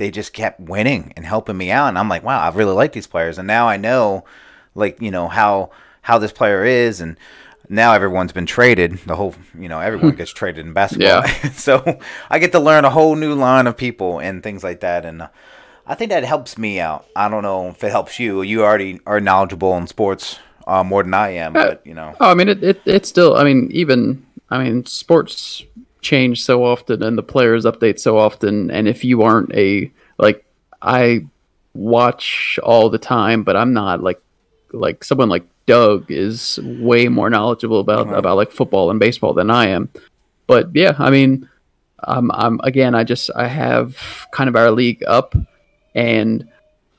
[0.00, 1.88] they just kept winning and helping me out.
[1.88, 3.36] And I'm like, wow, I really like these players.
[3.36, 4.24] And now I know,
[4.74, 7.02] like, you know, how how this player is.
[7.02, 7.18] And
[7.68, 8.96] now everyone's been traded.
[9.00, 11.06] The whole, you know, everyone gets traded in basketball.
[11.06, 11.50] Yeah.
[11.52, 15.04] so I get to learn a whole new line of people and things like that.
[15.04, 15.28] And uh,
[15.86, 17.06] I think that helps me out.
[17.14, 18.40] I don't know if it helps you.
[18.40, 22.16] You already are knowledgeable in sports uh, more than I am, uh, but you know.
[22.20, 23.36] Oh, I mean, it, it it's still.
[23.36, 25.62] I mean, even I mean, sports
[26.00, 30.44] change so often and the players update so often and if you aren't a like
[30.82, 31.26] I
[31.74, 34.20] watch all the time but I'm not like
[34.72, 38.16] like someone like Doug is way more knowledgeable about mm-hmm.
[38.16, 39.88] about like football and baseball than I am.
[40.46, 41.48] But yeah, I mean
[42.02, 45.34] I'm I'm again I just I have kind of our league up
[45.94, 46.48] and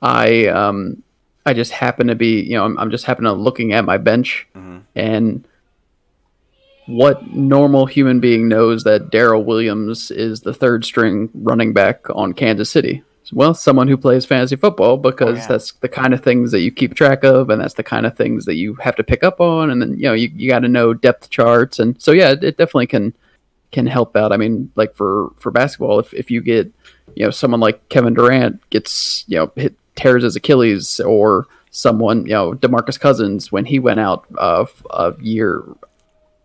[0.01, 1.03] I um
[1.45, 3.97] I just happen to be, you know, I'm, I'm just happen to looking at my
[3.97, 4.79] bench mm-hmm.
[4.95, 5.47] and
[6.87, 12.33] what normal human being knows that Darrel Williams is the third string running back on
[12.33, 13.03] Kansas City?
[13.33, 15.47] Well, someone who plays fantasy football because oh, yeah.
[15.47, 18.17] that's the kind of things that you keep track of, and that's the kind of
[18.17, 20.59] things that you have to pick up on, and then you know you, you got
[20.59, 23.13] to know depth charts, and so yeah, it, it definitely can
[23.71, 24.33] can help out.
[24.33, 26.71] I mean, like for for basketball, if if you get
[27.15, 32.25] you know someone like Kevin Durant gets you know hit tears his Achilles, or someone
[32.25, 35.63] you know Demarcus Cousins when he went out of a year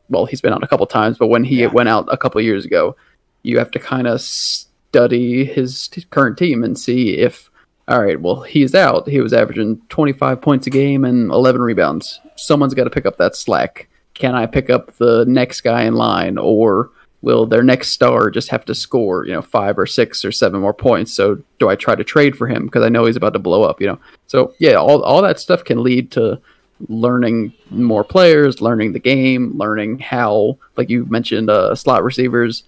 [0.08, 1.66] well, he's been out a couple times, but when he yeah.
[1.66, 2.96] went out a couple years ago,
[3.42, 7.50] you have to kind of study his t- current team and see if,
[7.88, 9.08] all right, well, he's out.
[9.08, 12.20] He was averaging 25 points a game and 11 rebounds.
[12.36, 13.88] Someone's got to pick up that slack.
[14.14, 16.90] Can I pick up the next guy in line, or
[17.22, 20.60] will their next star just have to score, you know, five or six or seven
[20.60, 21.12] more points?
[21.12, 23.62] So do I try to trade for him because I know he's about to blow
[23.62, 23.80] up?
[23.80, 26.40] You know, so yeah, all all that stuff can lead to
[26.88, 32.64] learning more players, learning the game, learning how, like you mentioned, uh, slot receivers.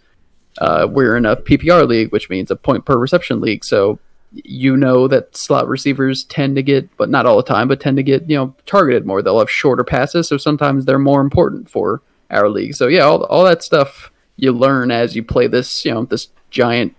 [0.58, 3.64] Uh, we're in a PPR league, which means a point per reception league.
[3.64, 3.98] So
[4.32, 7.96] you know that slot receivers tend to get, but not all the time, but tend
[7.96, 9.22] to get you know targeted more.
[9.22, 12.74] They'll have shorter passes, so sometimes they're more important for our league.
[12.74, 16.28] So yeah, all all that stuff you learn as you play this you know this
[16.50, 16.94] giant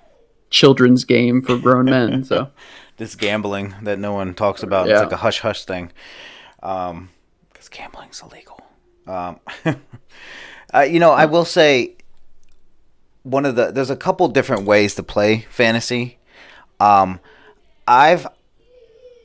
[0.50, 2.24] children's game for grown men.
[2.24, 2.50] So
[2.98, 4.88] this gambling that no one talks about.
[4.88, 4.94] Yeah.
[4.94, 5.92] It's like a hush hush thing
[6.60, 7.10] because um,
[7.72, 8.62] gambling's illegal.
[9.08, 9.40] Um,
[10.74, 11.96] uh, you know, I will say
[13.24, 16.18] one of the there's a couple different ways to play fantasy.
[16.80, 17.20] Um,
[17.88, 18.28] I've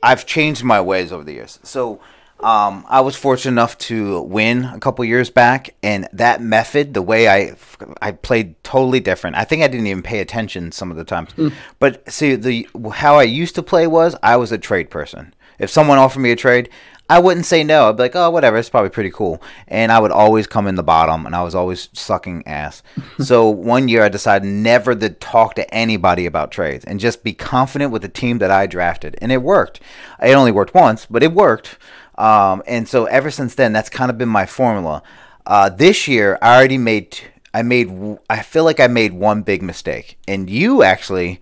[0.01, 1.59] I've changed my ways over the years.
[1.63, 1.99] So
[2.41, 7.01] um, I was fortunate enough to win a couple years back, and that method, the
[7.01, 7.55] way I
[8.01, 9.35] I played, totally different.
[9.35, 11.31] I think I didn't even pay attention some of the times.
[11.33, 11.53] Mm.
[11.79, 15.33] But see, the how I used to play was I was a trade person.
[15.57, 16.69] If someone offered me a trade,
[17.07, 17.89] I wouldn't say no.
[17.89, 18.57] I'd be like, oh, whatever.
[18.57, 19.41] It's probably pretty cool.
[19.67, 22.81] And I would always come in the bottom, and I was always sucking ass.
[23.19, 27.33] so one year, I decided never to talk to anybody about trades and just be
[27.33, 29.79] confident with the team that I drafted, and it worked.
[30.21, 31.77] It only worked once, but it worked.
[32.17, 35.03] Um, and so ever since then, that's kind of been my formula.
[35.45, 37.19] Uh, this year, I already made.
[37.53, 38.17] I made.
[38.29, 41.39] I feel like I made one big mistake, and you actually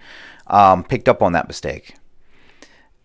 [0.48, 1.96] um, picked up on that mistake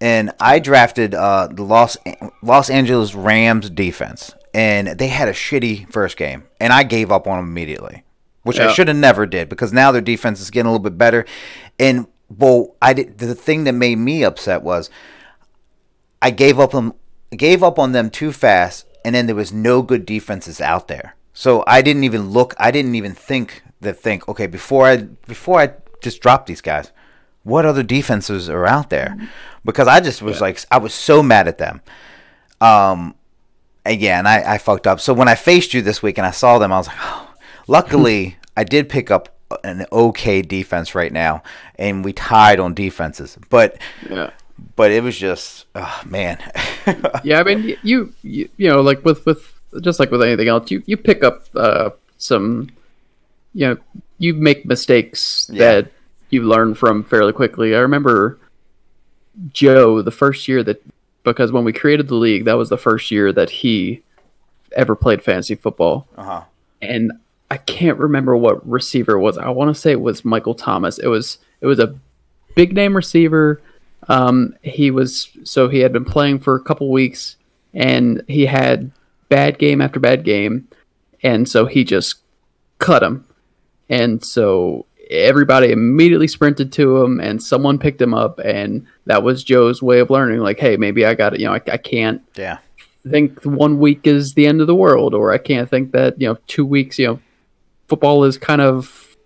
[0.01, 1.97] and I drafted uh, the Los
[2.43, 7.27] Los Angeles Rams defense, and they had a shitty first game, and I gave up
[7.27, 8.05] on them immediately,
[8.43, 10.99] which I should have never did because now their defense is getting a little bit
[10.99, 11.25] better,
[11.79, 14.91] and well, I did the thing that made me upset was
[16.21, 16.95] I gave up them
[17.31, 21.17] gave up on them too fast, and then there was no good defenses out there.
[21.33, 22.55] So I didn't even look.
[22.59, 26.93] I didn't even think that think okay before I before I just drop these guys.
[27.45, 29.17] What other defenses are out there?
[29.65, 31.81] Because I just was like I was so mad at them.
[32.61, 33.15] Um,
[33.87, 35.01] again, I, I fucked up.
[35.01, 37.35] So when I faced you this week and I saw them, I was like, oh.
[37.67, 41.43] luckily I did pick up an okay defense right now,
[41.77, 43.39] and we tied on defenses.
[43.49, 43.79] But
[44.11, 44.31] Yeah.
[44.77, 46.39] but it was just, oh, man.
[47.25, 50.71] yeah, I mean, you, you you know, like with with just like with anything else,
[50.71, 52.69] you you pick up uh, some,
[53.55, 53.77] you know,
[54.19, 55.73] you make mistakes Yeah.
[55.83, 55.93] that
[56.31, 57.75] you learn from fairly quickly.
[57.75, 58.39] I remember
[59.53, 60.83] Joe the first year that
[61.25, 64.03] because when we created the league, that was the first year that he
[64.73, 66.43] ever played fantasy football, uh-huh.
[66.83, 67.13] and
[67.51, 69.39] I can't remember what receiver it was.
[69.39, 70.99] I want to say it was Michael Thomas.
[70.99, 71.95] It was it was a
[72.55, 73.61] big name receiver.
[74.09, 77.37] Um, he was so he had been playing for a couple weeks,
[77.75, 78.91] and he had
[79.29, 80.69] bad game after bad game,
[81.23, 82.17] and so he just
[82.79, 83.27] cut him,
[83.89, 89.45] and so everybody immediately sprinted to him, and someone picked him up, and that was
[89.45, 90.41] Joe's way of learning.
[90.41, 91.41] Like, hey, maybe I got it.
[91.41, 92.59] You know, I, I can't Yeah.
[93.09, 96.29] think one week is the end of the world, or I can't think that you
[96.29, 96.99] know two weeks.
[96.99, 97.21] You know,
[97.89, 99.17] football is kind of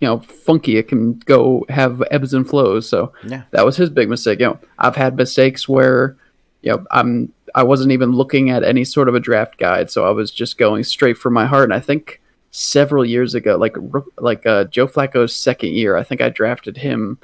[0.00, 0.76] you know funky.
[0.76, 2.88] It can go have ebbs and flows.
[2.88, 3.42] So Yeah.
[3.52, 4.40] that was his big mistake.
[4.40, 6.16] You know, I've had mistakes where
[6.62, 10.06] you know I'm I wasn't even looking at any sort of a draft guide, so
[10.06, 11.64] I was just going straight for my heart.
[11.64, 12.20] And I think
[12.52, 13.76] several years ago, like
[14.18, 17.18] like uh, Joe Flacco's second year, I think I drafted him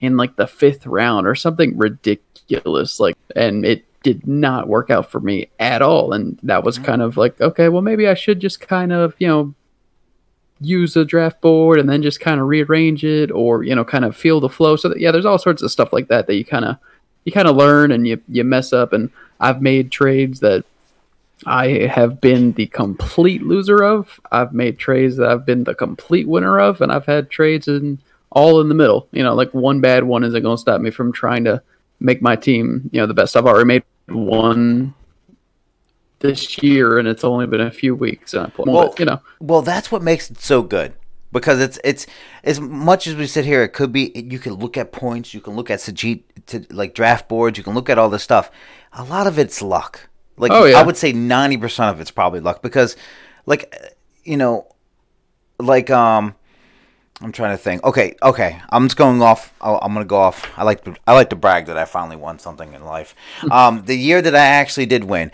[0.00, 3.00] in like the fifth round or something ridiculous.
[3.00, 6.12] Like, and it did not work out for me at all.
[6.12, 9.26] And that was kind of like, okay, well, maybe I should just kind of, you
[9.26, 9.54] know,
[10.60, 14.04] use a draft board and then just kind of rearrange it or, you know, kind
[14.04, 14.76] of feel the flow.
[14.76, 16.76] So that, yeah, there's all sorts of stuff like that that you kind of,
[17.24, 18.92] you kind of learn and you, you mess up.
[18.92, 20.66] And I've made trades that
[21.46, 24.20] I have been the complete loser of.
[24.32, 27.98] I've made trades that I've been the complete winner of, and I've had trades in
[28.30, 29.08] all in the middle.
[29.12, 31.62] You know, like one bad one isn't going to stop me from trying to
[32.00, 33.36] make my team, you know, the best.
[33.36, 34.94] I've already made one
[36.20, 38.32] this year, and it's only been a few weeks.
[38.34, 40.94] And I Well- but, you know, Well, that's what makes it so good
[41.32, 42.06] because it's it's
[42.44, 45.40] as much as we sit here, it could be you can look at points, you
[45.40, 48.50] can look at Sajit to like draft boards, you can look at all this stuff.
[48.94, 50.08] A lot of it's luck.
[50.36, 50.78] Like Oh, yeah.
[50.78, 52.96] I would say ninety percent of it's probably luck because,
[53.46, 53.74] like,
[54.24, 54.66] you know,
[55.58, 56.34] like um.
[57.20, 57.84] I'm trying to think.
[57.84, 58.60] Okay, okay.
[58.70, 59.54] I'm just going off.
[59.60, 60.50] I'll, I'm gonna go off.
[60.58, 60.96] I like to.
[61.06, 63.14] I like to brag that I finally won something in life.
[63.52, 65.30] um, the year that I actually did win,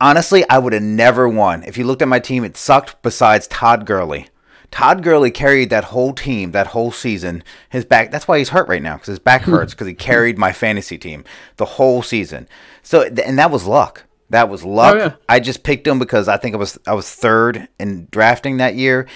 [0.00, 1.64] honestly, I would have never won.
[1.64, 3.02] If you looked at my team, it sucked.
[3.02, 4.28] Besides Todd Gurley,
[4.70, 7.44] Todd Gurley carried that whole team that whole season.
[7.68, 8.10] His back.
[8.10, 10.96] That's why he's hurt right now because his back hurts because he carried my fantasy
[10.96, 11.24] team
[11.56, 12.48] the whole season.
[12.82, 14.04] So and that was luck.
[14.30, 14.96] That was luck.
[14.96, 15.14] yeah.
[15.28, 18.74] I just picked him because I think I was I was third in drafting that
[18.74, 19.06] year,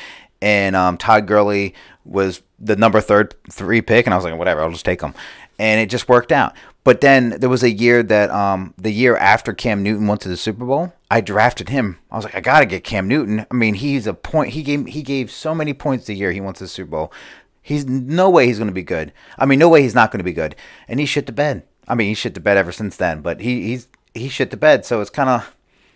[0.40, 4.62] and um, Todd Gurley was the number third three pick, and I was like, whatever,
[4.62, 5.14] I'll just take him,
[5.59, 6.55] and it just worked out.
[6.85, 10.29] But then there was a year that um, the year after Cam Newton went to
[10.29, 11.98] the Super Bowl, I drafted him.
[12.11, 13.46] I was like, I gotta get Cam Newton.
[13.51, 14.55] I mean, he's a point.
[14.55, 17.12] He gave he gave so many points the year he went to the Super Bowl.
[17.61, 19.12] He's no way he's gonna be good.
[19.38, 20.57] I mean, no way he's not gonna be good.
[20.88, 21.62] And he shit the bed.
[21.87, 23.20] I mean, he shit the bed ever since then.
[23.20, 24.85] But he he's he shit the bed.
[24.85, 25.55] So it's kind of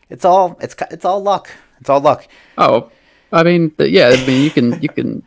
[0.09, 1.51] it's all it's it's all luck.
[1.81, 2.27] It's all luck.
[2.59, 2.91] oh,
[3.33, 5.23] I mean, yeah, I mean, you can, you can.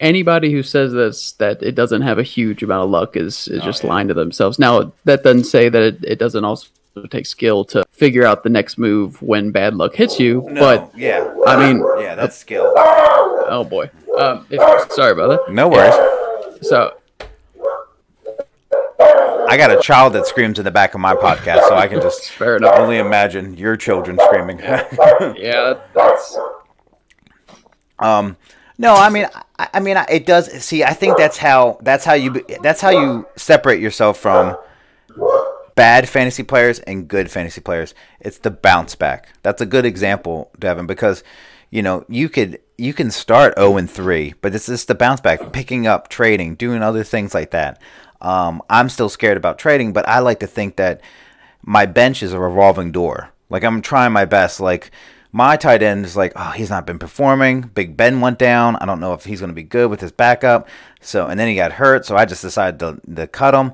[0.00, 3.62] Anybody who says this that it doesn't have a huge amount of luck is is
[3.62, 4.58] just lying to themselves.
[4.58, 6.68] Now that doesn't say that it, it doesn't also
[7.10, 10.46] take skill to figure out the next move when bad luck hits you.
[10.54, 12.72] but yeah, I mean, yeah, that's skill.
[12.76, 15.52] oh boy, um, if, sorry about that.
[15.52, 15.94] No worries.
[16.62, 16.94] So
[19.48, 22.00] I got a child that screams in the back of my podcast, so I can
[22.00, 22.78] just fair enough.
[22.78, 24.58] only imagine your children screaming.
[24.58, 26.38] Yeah, that's
[27.98, 28.36] Um,
[28.78, 29.26] no, I mean,
[29.58, 30.50] I, I mean, it does.
[30.62, 34.56] See, I think that's how that's how you that's how you separate yourself from
[35.74, 37.94] bad fantasy players and good fantasy players.
[38.20, 39.28] It's the bounce back.
[39.42, 41.22] That's a good example, Devin, because
[41.70, 45.20] you know you could you can start zero and three, but it's just the bounce
[45.20, 47.80] back, picking up, trading, doing other things like that.
[48.24, 51.02] Um, I'm still scared about trading, but I like to think that
[51.62, 53.30] my bench is a revolving door.
[53.50, 54.60] Like I'm trying my best.
[54.60, 54.90] Like
[55.30, 57.60] my tight end is like, oh, he's not been performing.
[57.60, 58.76] Big Ben went down.
[58.76, 60.68] I don't know if he's going to be good with his backup.
[61.02, 62.06] So and then he got hurt.
[62.06, 63.72] So I just decided to, to cut him.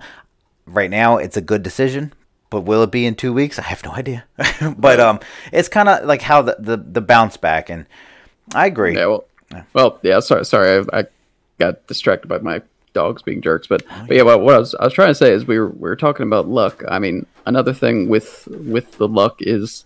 [0.67, 2.13] right now it's a good decision.
[2.51, 3.61] But will it be in two weeks?
[3.61, 4.25] I have no idea.
[4.77, 5.21] but um,
[5.53, 7.87] it's kind of like how the, the the bounce back, and
[8.53, 8.97] I agree.
[8.97, 9.25] Yeah, well,
[9.73, 10.19] well, yeah.
[10.19, 11.05] Sorry, sorry, I, I
[11.61, 12.61] got distracted by my
[12.93, 15.33] dogs being jerks, but but yeah, what, what I was I was trying to say
[15.33, 16.83] is we were we were talking about luck.
[16.89, 19.85] I mean, another thing with with the luck is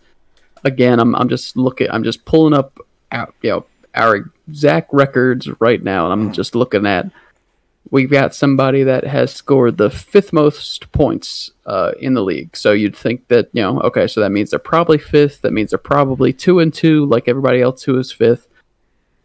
[0.65, 2.79] again, I'm I'm just looking, I'm just pulling up,
[3.13, 7.07] out, you know, our exact records right now, and I'm just looking at.
[7.91, 12.57] We've got somebody that has scored the fifth most points uh, in the league.
[12.57, 15.43] So you'd think that you know, okay, so that means they're probably fifth.
[15.43, 18.49] That means they're probably two and two, like everybody else who is fifth.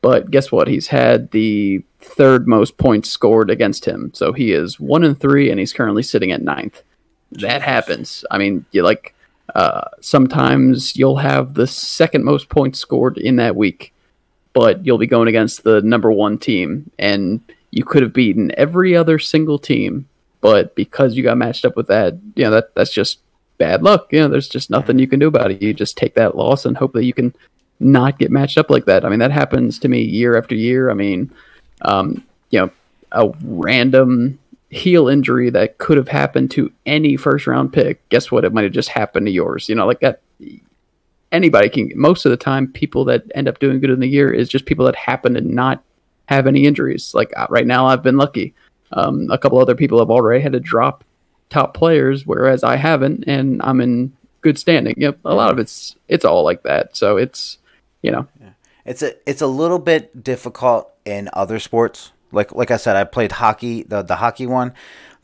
[0.02, 0.68] But guess what?
[0.68, 4.12] He's had the third most points scored against him.
[4.14, 6.82] So he is one and three, and he's currently sitting at ninth.
[7.32, 8.26] That happens.
[8.32, 9.14] I mean, you like
[9.56, 13.94] uh, sometimes you'll have the second most points scored in that week,
[14.54, 18.96] but you'll be going against the number one team, and you could have beaten every
[18.96, 20.08] other single team,
[20.42, 23.20] but because you got matched up with that, you know that that's just
[23.58, 24.08] bad luck.
[24.12, 25.62] You know, there's just nothing you can do about it.
[25.62, 27.36] You just take that loss and hope that you can
[27.80, 29.06] not get matched up like that.
[29.06, 30.90] I mean, that happens to me year after year.
[30.90, 31.32] I mean,
[31.82, 32.72] um, you know,
[33.12, 34.40] a random
[34.70, 38.08] heel injury that could have happened to any first round pick.
[38.10, 38.46] Guess what?
[38.46, 39.70] It might have just happened to yours.
[39.70, 40.22] You know, like that.
[41.32, 41.92] Anybody can.
[41.96, 44.66] Most of the time, people that end up doing good in the year is just
[44.66, 45.84] people that happen to not
[46.28, 47.14] have any injuries.
[47.14, 48.54] Like uh, right now, I've been lucky.
[48.94, 51.04] Um, a couple other people have already had to drop
[51.50, 54.96] top players, whereas I haven't, and I'm in good standing.
[54.98, 56.96] Yep, a lot of it's it's all like that.
[56.96, 57.58] So it's
[58.02, 58.52] you know, yeah.
[58.86, 62.12] it's a it's a little bit difficult in other sports.
[62.32, 64.74] Like like I said, I played hockey, the the hockey one.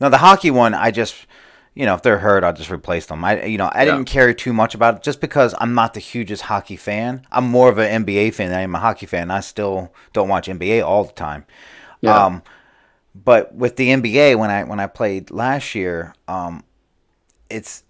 [0.00, 1.26] Now the hockey one, I just
[1.74, 3.24] you know if they're hurt, I'll just replace them.
[3.24, 3.92] I you know I yeah.
[3.92, 7.26] didn't care too much about it just because I'm not the hugest hockey fan.
[7.30, 9.30] I'm more of an NBA fan than I am a hockey fan.
[9.30, 11.46] I still don't watch NBA all the time.
[12.00, 12.24] Yeah.
[12.24, 12.42] Um,
[13.14, 16.64] but with the NBA, when I when I played last year, um,
[17.48, 17.84] it's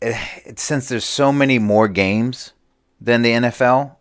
[0.00, 2.52] it, it, since there's so many more games
[3.00, 3.96] than the NFL,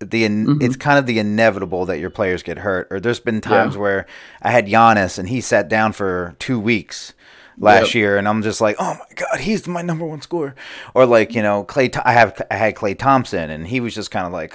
[0.00, 0.62] the mm-hmm.
[0.62, 2.88] it's kind of the inevitable that your players get hurt.
[2.90, 3.80] Or there's been times yeah.
[3.80, 4.06] where
[4.42, 7.14] I had Giannis and he sat down for two weeks
[7.58, 7.94] last yep.
[7.94, 10.54] year, and I'm just like, oh my god, he's my number one scorer.
[10.94, 14.10] Or like you know, Klay, I have I had Klay Thompson, and he was just
[14.10, 14.54] kind of like,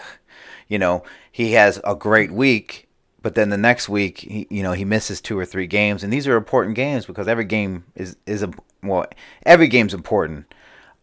[0.68, 2.88] you know, he has a great week.
[3.22, 6.12] But then the next week, he, you know, he misses two or three games, and
[6.12, 8.52] these are important games because every game is is a
[8.82, 9.06] well,
[9.46, 10.54] every game's important.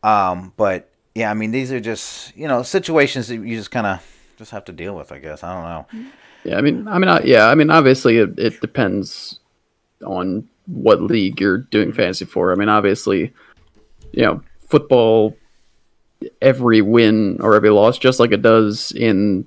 [0.02, 3.86] Um, but yeah, I mean, these are just you know situations that you just kind
[3.86, 5.12] of just have to deal with.
[5.12, 6.04] I guess I don't know.
[6.44, 9.38] Yeah, I mean, I mean, I, yeah, I mean, obviously it, it depends
[10.04, 12.50] on what league you're doing fantasy for.
[12.50, 13.34] I mean, obviously,
[14.12, 15.36] you know, football,
[16.40, 19.46] every win or every loss, just like it does in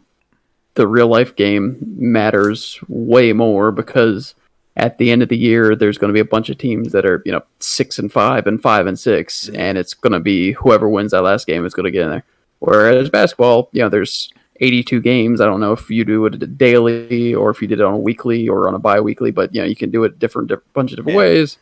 [0.76, 4.36] the real life game, matters way more because
[4.76, 7.04] at the end of the year, there's going to be a bunch of teams that
[7.06, 10.52] are, you know, six and five and five and six, and it's going to be
[10.52, 12.24] whoever wins that last game is going to get in there.
[12.60, 15.42] Whereas basketball, you know, there's 82 games.
[15.42, 17.98] I don't know if you do it daily or if you did it on a
[17.98, 20.92] weekly or on a bi-weekly, but you know, you can do it different, different bunch
[20.92, 21.24] of different yeah.
[21.24, 21.58] ways.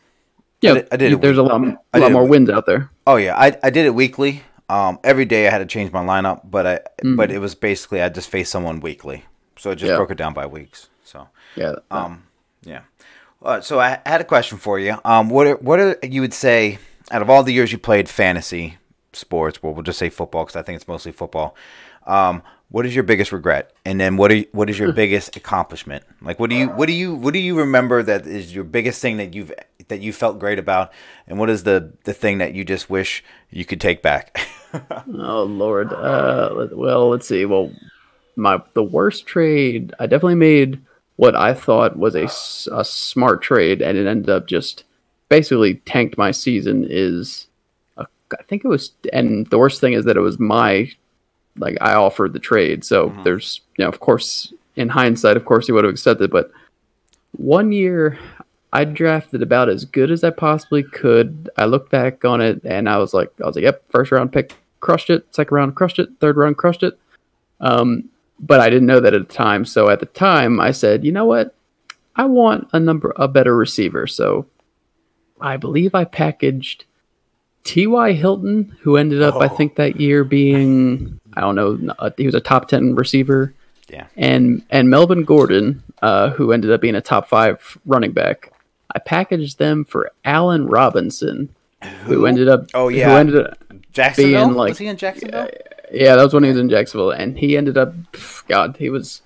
[0.60, 1.60] Yeah, I did, I did there's a lot,
[1.92, 2.90] a lot more wins out there.
[3.06, 4.42] Oh yeah, I, I did it weekly.
[4.68, 7.16] Um, every day I had to change my lineup, but I mm-hmm.
[7.16, 9.24] but it was basically I just faced someone weekly,
[9.58, 9.96] so it just yeah.
[9.96, 10.88] broke it down by weeks.
[11.04, 12.24] So yeah, um,
[12.62, 12.82] yeah.
[13.42, 14.96] Uh, so I had a question for you.
[15.04, 16.78] Um, what are, what are you would say
[17.10, 18.78] out of all the years you played fantasy
[19.12, 19.62] sports?
[19.62, 21.56] Well, we'll just say football because I think it's mostly football.
[22.06, 23.72] Um, what is your biggest regret?
[23.84, 26.04] And then what are what is your biggest accomplishment?
[26.20, 29.00] Like what do you what do you what do you remember that is your biggest
[29.00, 29.52] thing that you've
[29.88, 30.92] that you felt great about?
[31.28, 34.40] And what is the the thing that you just wish you could take back?
[35.18, 35.92] Oh lord.
[35.92, 37.44] Uh well let's see.
[37.44, 37.70] Well
[38.36, 40.80] my the worst trade i definitely made
[41.16, 42.24] what i thought was a,
[42.74, 44.84] a smart trade and it ended up just
[45.28, 47.46] basically tanked my season is
[47.96, 48.06] a,
[48.38, 50.90] I think it was and the worst thing is that it was my
[51.56, 52.84] like I offered the trade.
[52.84, 53.22] So mm-hmm.
[53.22, 56.30] there's, you know, of course, in hindsight, of course, he would have accepted.
[56.30, 56.50] But
[57.32, 58.18] one year,
[58.72, 61.50] I drafted about as good as I possibly could.
[61.56, 64.32] I looked back on it and I was like, I was like, yep, first round
[64.32, 65.26] pick, crushed it.
[65.34, 66.08] Second round, crushed it.
[66.20, 66.98] Third round, crushed it.
[67.60, 68.08] Um,
[68.40, 69.64] but I didn't know that at the time.
[69.64, 71.54] So at the time, I said, you know what?
[72.16, 74.06] I want a number, a better receiver.
[74.06, 74.46] So
[75.40, 76.84] I believe I packaged
[77.64, 78.12] T.Y.
[78.12, 79.40] Hilton, who ended up, oh.
[79.40, 83.54] I think, that year being I don't know, uh, he was a top ten receiver.
[83.88, 84.06] Yeah.
[84.16, 88.52] And and Melvin Gordon, uh, who ended up being a top five running back.
[88.94, 91.48] I packaged them for Allen Robinson,
[91.82, 92.66] who, who ended up.
[92.74, 93.10] Oh yeah.
[93.10, 93.58] Who ended up
[93.92, 94.46] Jacksonville?
[94.46, 95.48] Being like, was he in Jacksonville?
[95.52, 97.94] Yeah, yeah, that was when he was in Jacksonville, and he ended up.
[98.48, 99.22] God, he was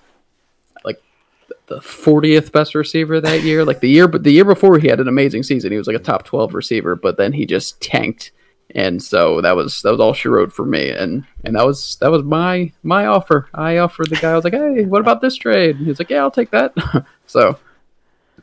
[1.66, 3.64] the 40th best receiver that year.
[3.64, 5.72] Like the year, but the year before he had an amazing season.
[5.72, 8.30] He was like a top 12 receiver, but then he just tanked,
[8.74, 10.90] and so that was that was all she wrote for me.
[10.90, 13.48] And and that was that was my my offer.
[13.54, 14.30] I offered the guy.
[14.32, 15.76] I was like, hey, what about this trade?
[15.76, 16.72] He's like, yeah, I'll take that.
[17.26, 17.58] so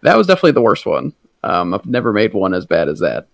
[0.01, 1.13] that was definitely the worst one.
[1.43, 3.27] Um, I've never made one as bad as that.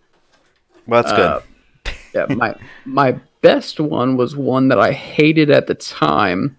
[0.88, 1.42] Well, that's Uh,
[1.84, 1.94] good.
[2.30, 6.58] yeah, my my best one was one that I hated at the time,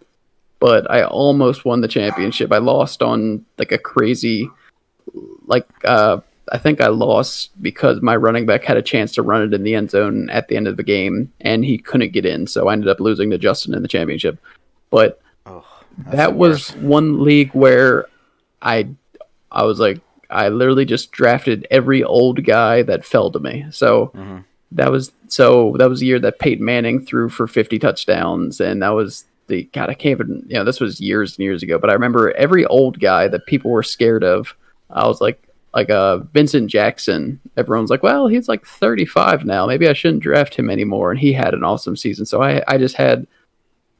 [0.60, 2.52] but I almost won the championship.
[2.52, 4.48] I lost on like a crazy,
[5.46, 6.20] like uh,
[6.52, 9.62] I think I lost because my running back had a chance to run it in
[9.62, 12.68] the end zone at the end of the game, and he couldn't get in, so
[12.68, 14.38] I ended up losing to Justin in the championship.
[14.90, 15.64] But Oh,
[16.08, 18.06] that was one league where
[18.62, 18.88] I
[19.50, 23.64] I was like I literally just drafted every old guy that fell to me.
[23.70, 24.44] So Mhm.
[24.72, 28.82] that was so that was the year that Peyton Manning threw for 50 touchdowns and
[28.82, 31.78] that was the God I can't even you know this was years and years ago
[31.78, 34.54] but I remember every old guy that people were scared of
[34.88, 35.42] I was like
[35.74, 40.54] like uh Vincent Jackson everyone's like well he's like 35 now maybe I shouldn't draft
[40.54, 43.26] him anymore and he had an awesome season so I I just had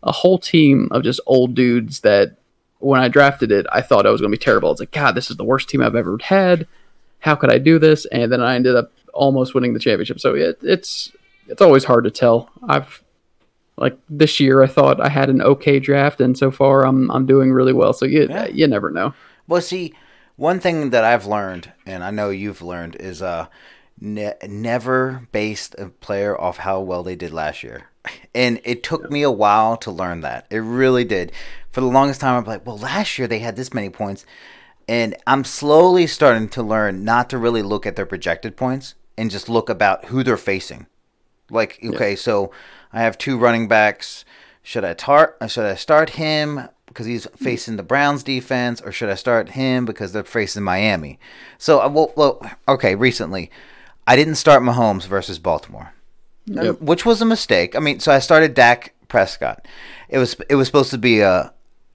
[0.03, 2.36] a whole team of just old dudes that
[2.80, 4.70] when I drafted it, I thought I was going to be terrible.
[4.70, 6.66] It's like, God, this is the worst team I've ever had.
[7.20, 8.07] How could I do this?
[8.07, 10.18] And then I ended up almost winning the championship.
[10.18, 11.12] So it, it's
[11.46, 12.48] it's always hard to tell.
[12.66, 13.03] I've
[13.81, 17.26] like this year, I thought I had an okay draft, and so far I'm I'm
[17.26, 17.93] doing really well.
[17.93, 18.47] So you Yeah.
[18.47, 19.14] you never know.
[19.49, 19.95] Well, see,
[20.37, 23.47] one thing that I've learned, and I know you've learned, is uh,
[24.01, 27.89] ne- never based a player off how well they did last year.
[28.35, 30.47] And it took me a while to learn that.
[30.51, 31.33] It really did.
[31.70, 34.24] For the longest time, I'm like, well, last year they had this many points.
[34.89, 39.31] And I'm slowly starting to learn not to really look at their projected points and
[39.31, 40.87] just look about who they're facing.
[41.51, 42.51] Like, okay, so
[42.93, 44.24] I have two running backs.
[44.62, 49.09] Should I tar- should I start him because he's facing the Browns defense, or should
[49.09, 51.18] I start him because they're facing Miami?
[51.57, 53.51] So, uh, well, well okay, recently
[54.07, 55.93] I didn't start Mahomes versus Baltimore,
[56.47, 56.80] Yep.
[56.80, 57.76] which was a mistake.
[57.76, 59.66] I mean, so I started Dak Prescott.
[60.09, 61.53] It was it was supposed to be a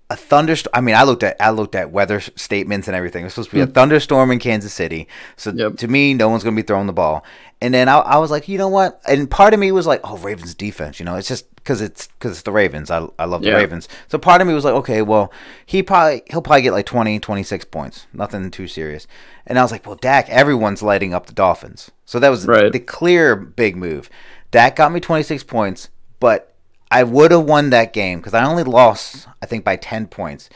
[0.10, 0.72] a thunderstorm.
[0.74, 3.22] I mean, I looked at I looked at weather statements and everything.
[3.22, 3.72] It was supposed to be a hmm.
[3.72, 5.08] thunderstorm in Kansas City.
[5.36, 5.78] So Yep.
[5.78, 7.24] to me, no one's going to be throwing the ball.
[7.62, 9.02] And then I, I was like, you know what?
[9.08, 11.00] And part of me was like, oh, Ravens defense.
[11.00, 12.92] You know, it's just because it's because it's the Ravens.
[12.92, 13.56] I, I love the Yeah.
[13.56, 13.88] Ravens.
[14.08, 15.32] So part of me was like, okay, well,
[15.66, 18.06] he probably he'll probably get like 20, 26 points.
[18.14, 19.08] Nothing too serious.
[19.48, 21.90] And I was like, well, Dak, everyone's lighting up the Dolphins.
[22.06, 22.72] So that was Right.
[22.72, 24.10] the clear big move.
[24.52, 25.90] Dak got me 26 points,
[26.20, 26.55] but
[26.92, 30.50] I would have won that game because I only lost, I think, by 10 points.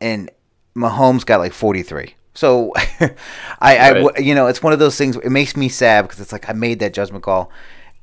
[0.00, 0.30] And
[0.76, 2.14] Mahomes got like 43.
[2.34, 3.08] So I,
[3.60, 4.02] I Right.
[4.04, 5.16] w- you know, it's one of those things.
[5.16, 7.50] It makes me sad because it's like I made that judgment call,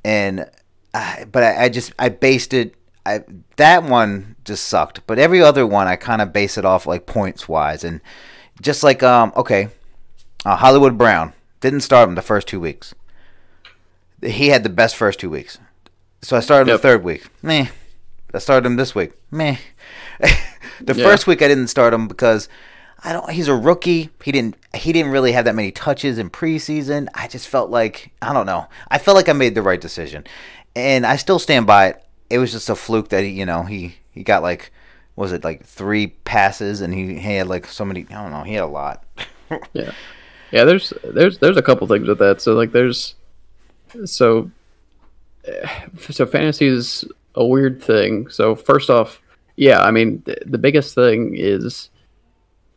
[0.04, 0.50] and
[0.94, 2.74] uh, but I, I just I based it.
[3.06, 3.22] I
[3.58, 7.06] that one just sucked, but every other one I kind of base it off like
[7.06, 8.02] points wise, and
[8.62, 9.68] just like um okay,
[10.46, 12.96] uh, Hollywood Brown didn't start him the first two weeks.
[14.24, 15.60] He had the best first two weeks,
[16.24, 16.82] so I started him Yep.
[16.82, 17.28] the third week.
[17.42, 17.68] Meh.
[18.34, 19.12] I started him this week.
[19.30, 19.58] Meh.
[20.20, 21.04] the Yeah.
[21.04, 22.50] first week I didn't start him because
[23.04, 23.30] I don't.
[23.30, 24.10] He's a rookie.
[24.24, 24.56] He didn't.
[24.74, 27.08] He didn't really have that many touches in preseason.
[27.14, 28.68] I just felt like I don't know.
[28.90, 30.24] I felt like I made the right decision,
[30.76, 32.04] and I still stand by it.
[32.30, 34.72] It was just a fluke that he, you know, he he got like,
[35.18, 38.08] was it like three passes, and he, he had like so many.
[38.10, 38.44] I don't know.
[38.44, 39.04] He had a lot.
[39.74, 39.92] Yeah,
[40.52, 40.64] yeah.
[40.64, 42.42] There's there's there's a couple things with that.
[42.42, 43.14] So like there's
[44.06, 44.50] so
[46.00, 48.30] so fantasy is a weird thing.
[48.30, 49.22] So first off,
[49.56, 51.90] yeah, I mean th- the biggest thing is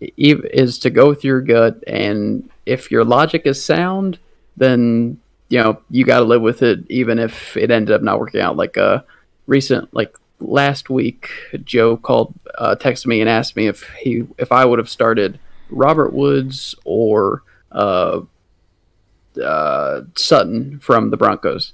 [0.01, 4.19] is to go with your gut, and if your logic is sound,
[4.57, 8.21] then you know you got to live with it, even if it ended up not
[8.21, 8.57] working out.
[8.57, 9.05] Like a
[9.47, 11.31] recent like last week,
[11.65, 15.39] Joe called, uh, texted me and asked me if he if I would have started
[15.71, 17.43] Robert Woods or
[17.73, 18.21] uh,
[19.43, 21.73] uh, Sutton from the Broncos.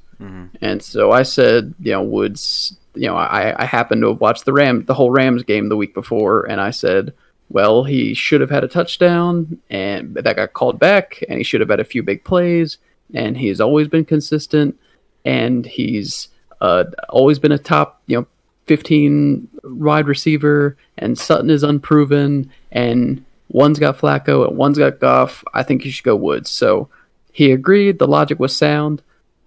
[0.61, 2.77] And so I said, you know, Woods.
[2.95, 5.79] You know, I, I happened to have watched the Ram, the whole Rams game the
[5.79, 7.15] week before, and I said,
[7.49, 11.61] well, he should have had a touchdown, and that got called back, and he should
[11.61, 12.77] have had a few big plays,
[13.15, 14.79] and he's always been consistent,
[15.25, 16.29] and he's
[16.61, 18.27] uh, always been a top, you know,
[18.67, 25.45] 15 wide receiver, and Sutton is unproven, and one's got Flacco and one's got Goff.
[25.55, 26.51] I think you should go Woods.
[26.51, 26.89] So
[27.33, 27.99] he agreed.
[27.99, 29.03] The logic was sound.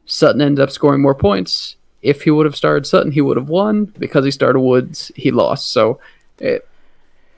[0.06, 1.76] Sutton ended up scoring more points.
[2.02, 3.86] If he would have started Sutton, he would have won.
[3.86, 5.72] Because he started Woods, he lost.
[5.72, 6.00] So,
[6.40, 6.68] it,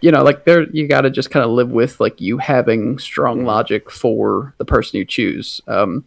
[0.01, 2.99] you know, like there, you got to just kind of live with like you having
[2.99, 5.61] strong logic for the person you choose.
[5.67, 6.05] Um,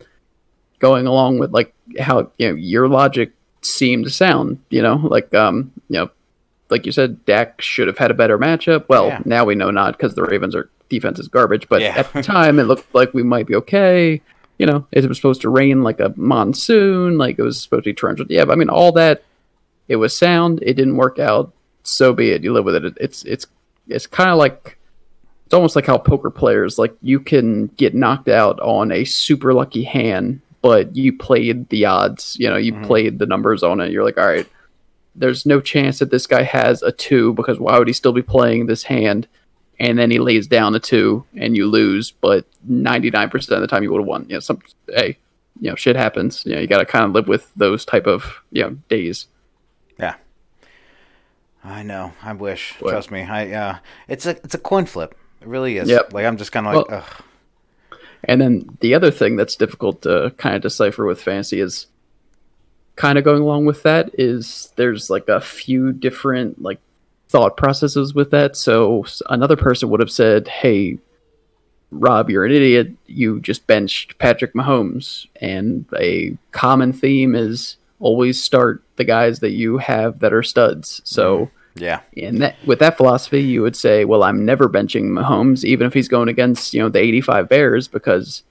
[0.78, 3.32] going along with like how you know your logic
[3.62, 4.58] seemed to sound.
[4.70, 6.10] You know, like um, you know,
[6.68, 8.84] like you said, Dak should have had a better matchup.
[8.88, 9.22] Well, Yeah.
[9.24, 11.68] now we know not because the Ravens are defense is garbage.
[11.68, 11.94] But Yeah.
[11.96, 14.20] at the time, it looked like we might be okay.
[14.60, 17.16] You know, it was supposed to rain like a monsoon.
[17.16, 18.26] Like it was supposed to be torrential.
[18.28, 19.22] Yeah, but I mean, all that
[19.88, 20.62] it was sound.
[20.62, 21.54] It didn't work out.
[21.82, 22.44] So be it.
[22.44, 22.94] You live with it.
[23.00, 23.46] It's it's
[23.88, 24.78] it's kind of like
[25.46, 29.54] it's almost like how poker players like you can get knocked out on a super
[29.54, 32.36] lucky hand, but you played the odds.
[32.38, 32.84] You know, you mm-hmm.
[32.84, 33.90] played the numbers on it.
[33.90, 34.46] You're like, all right,
[35.14, 38.20] there's no chance that this guy has a two because why would he still be
[38.20, 39.26] playing this hand?
[39.80, 43.82] And then he lays down a two and you lose, but 99% of the time
[43.82, 44.26] you would have won.
[44.28, 45.16] You know, some hey,
[45.58, 46.44] you know, shit happens.
[46.44, 49.26] You know, you got to kind of live with those type of you know days.
[49.98, 50.16] Yeah.
[51.64, 52.12] I know.
[52.22, 52.76] I wish.
[52.80, 52.90] What?
[52.90, 53.22] Trust me.
[53.22, 55.14] I uh it's a it's a coin flip.
[55.40, 55.88] It really is.
[55.88, 56.12] Yep.
[56.12, 57.24] Like I'm just kind of like Well- ugh.
[58.24, 61.86] And then the other thing that's difficult to kind of decipher with fantasy is
[62.96, 66.80] kind of going along with that is there's like a few different like
[67.30, 68.56] thought processes with that.
[68.56, 70.98] So another person would have said, "Hey,
[71.92, 72.90] Rob, you're an idiot.
[73.06, 79.50] You just benched Patrick Mahomes." And a common theme is always start the guys that
[79.50, 81.00] you have that are studs.
[81.04, 82.00] So Yeah.
[82.14, 85.94] in that with that philosophy, you would say, "Well, I'm never benching Mahomes, even if
[85.94, 88.42] he's going against you know the 85 Bears, because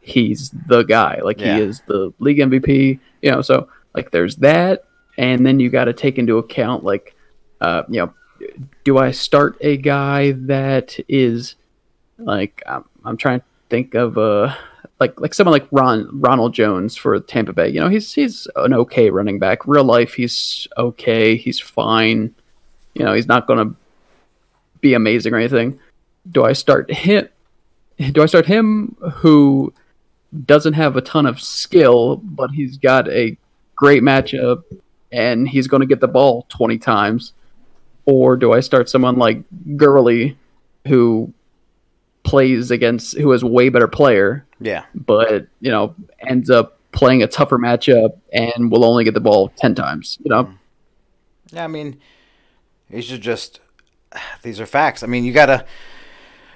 [0.00, 1.20] he's the guy.
[1.22, 1.56] Like Yeah.
[1.56, 2.98] he is the league MVP.
[3.22, 4.84] You know, so like there's that,
[5.18, 7.14] and then you got to take into account like,
[7.60, 8.12] uh, you know,
[8.84, 11.56] do I start a guy that is
[12.18, 14.54] like I'm, I'm trying to think of uh
[14.98, 17.68] like like someone like Ron Ronald Jones for Tampa Bay.
[17.68, 19.66] You know, he's he's an okay running back.
[19.66, 21.36] Real life, he's okay.
[21.36, 22.34] He's fine.
[22.94, 23.76] You know, he's not going to
[24.80, 25.78] be amazing or anything.
[26.30, 27.28] Do I start him?
[28.12, 29.72] Do I start him who
[30.44, 33.36] doesn't have a ton of skill, but he's got a
[33.76, 34.62] great matchup
[35.12, 37.32] and he's going to get the ball 20 times?
[38.06, 39.42] Or do I start someone like
[39.76, 40.36] Gurley
[40.86, 41.32] who
[42.22, 44.84] plays against, who is a way better player, Yeah.
[44.94, 49.48] but, you know, ends up playing a tougher matchup and will only get the ball
[49.56, 50.18] 10 times?
[50.24, 50.54] You know, mm-hmm.
[51.52, 51.98] Yeah, I mean,
[52.90, 53.60] these are just
[54.42, 55.02] these are facts.
[55.02, 55.64] I mean, you gotta.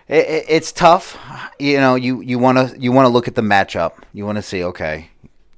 [0.06, 1.18] It, it, it's tough,
[1.58, 1.94] you know.
[1.94, 3.94] You you want to you want to look at the matchup.
[4.12, 5.08] You want to see, okay,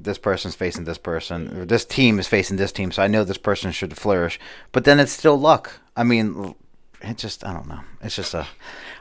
[0.06, 3.22] this person's facing this person, or this team is facing this team, so I know
[3.24, 4.40] this person should flourish.
[4.72, 5.80] But then it's still luck.
[5.94, 6.54] I mean,
[7.02, 7.80] it just I don't know.
[8.00, 8.46] It's just a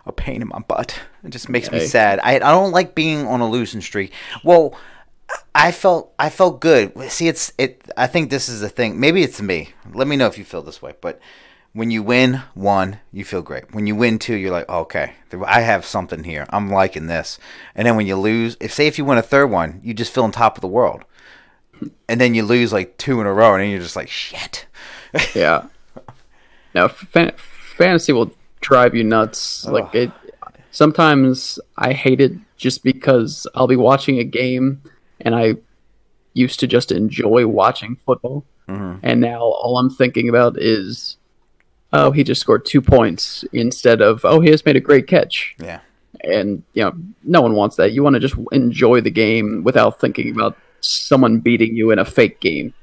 [0.06, 0.99] a pain in my butt.
[1.24, 2.20] It just makes me sad.
[2.22, 4.12] I I don't like being on a losing streak.
[4.43, 4.78] Well.
[5.56, 6.93] I felt I felt good.
[7.10, 7.89] See, it's it.
[7.97, 8.99] I think this is the thing.
[8.99, 9.70] Maybe it's me.
[9.91, 10.93] Let me know if you feel this way.
[11.01, 11.20] But
[11.76, 13.76] when you win one, you feel great.
[13.76, 15.16] When you win two, you're like, oh, okay,
[15.46, 16.46] I have something here.
[16.50, 17.38] I'm liking this.
[17.76, 20.14] And then when you lose, if say if you win a third one, you just
[20.14, 21.04] feel on top of the world.
[22.08, 24.66] And then you lose like two in a row, and then you're just like, shit.
[25.36, 25.68] Yeah.
[26.74, 29.66] Now, fan- fantasy will drive you nuts.
[29.66, 30.12] Like it.
[30.72, 34.82] Sometimes I hate it just because I'll be watching a game
[35.22, 35.56] and I
[36.34, 39.00] used to just enjoy watching football, mm-hmm.
[39.04, 41.18] and now all I'm thinking about is,
[41.94, 45.56] oh, he just scored two points instead of oh, he has made a great catch.
[45.60, 45.80] Yeah.
[46.24, 47.92] And you know, no one wants that.
[47.92, 52.06] You want to just enjoy the game without thinking about someone beating you in a
[52.06, 52.74] fake game.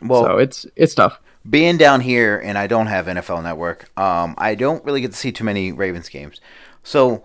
[0.00, 1.20] Well, so it's it's tough.
[1.48, 5.16] being down here and I don't have NFL Network, um, I don't really get to
[5.16, 6.40] see too many Ravens games.
[6.82, 7.22] So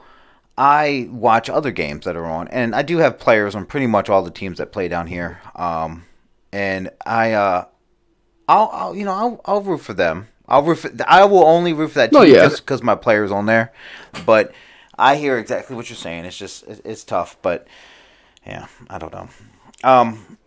[0.57, 4.09] I watch other games that are on, and I do have players on pretty much
[4.09, 5.39] all the teams that play down here.
[5.55, 6.05] Um,
[6.51, 7.65] and I, uh,
[8.47, 10.27] I'll, I'll, you know, I'll, I'll root for them.
[10.47, 12.43] I'll root for, I will only root for that team Oh, yeah.
[12.47, 13.73] just because my player's on there.
[14.25, 14.53] But
[14.97, 16.25] I hear exactly what you're saying.
[16.25, 17.37] It's just, it- it's tough.
[17.41, 17.67] But
[18.45, 19.27] yeah, I don't know.
[19.83, 20.37] Um,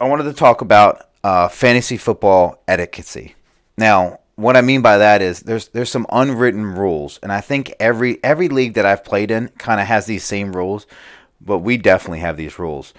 [0.00, 3.34] I wanted to talk about uh, fantasy football etiquette.
[3.76, 7.72] Now, what I mean by that is there's there's some unwritten rules, and I think
[7.80, 10.86] every every league that I've played in kind of has these same rules,
[11.40, 12.94] but we definitely have these rules.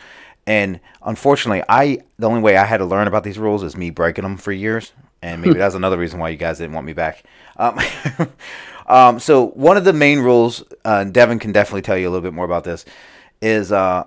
[0.50, 3.92] And unfortunately, I the only way I had to learn about these rules is me
[3.92, 6.94] breaking them for years, and maybe that's another reason why you guys didn't want me
[6.94, 7.24] back.
[7.58, 7.80] Um,
[8.88, 12.10] um, so one of the main rules, uh, and Devin can definitely tell you a
[12.10, 12.84] little bit more about this,
[13.44, 14.06] is uh,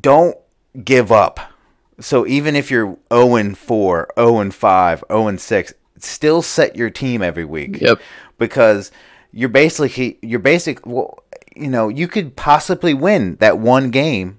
[0.00, 0.36] don't
[0.84, 1.38] give up.
[2.00, 6.74] So even if you're 0 and 4, 0 and 5, 0 and 6, still set
[6.74, 7.80] your team every week.
[7.80, 8.00] Yep.
[8.38, 8.90] Because
[9.30, 11.22] you're basically you're basic well,
[11.54, 14.37] you know, you could possibly win that one game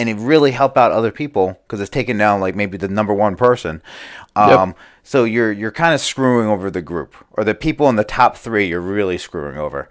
[0.00, 3.12] and it really help out other people because it's taking down like maybe the number
[3.12, 3.82] one person.
[4.34, 8.04] Um, so you're you're kind of screwing over the group or the people in the
[8.04, 9.90] top 3 you're really screwing over.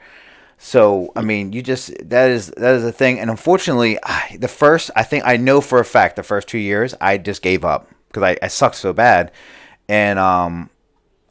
[0.57, 4.47] So I mean, you just that is that is a thing, and unfortunately, I, the
[4.47, 7.63] first I think I know for a fact the first two years I just gave
[7.63, 9.31] up because I, I sucked so bad,
[9.87, 10.71] and um,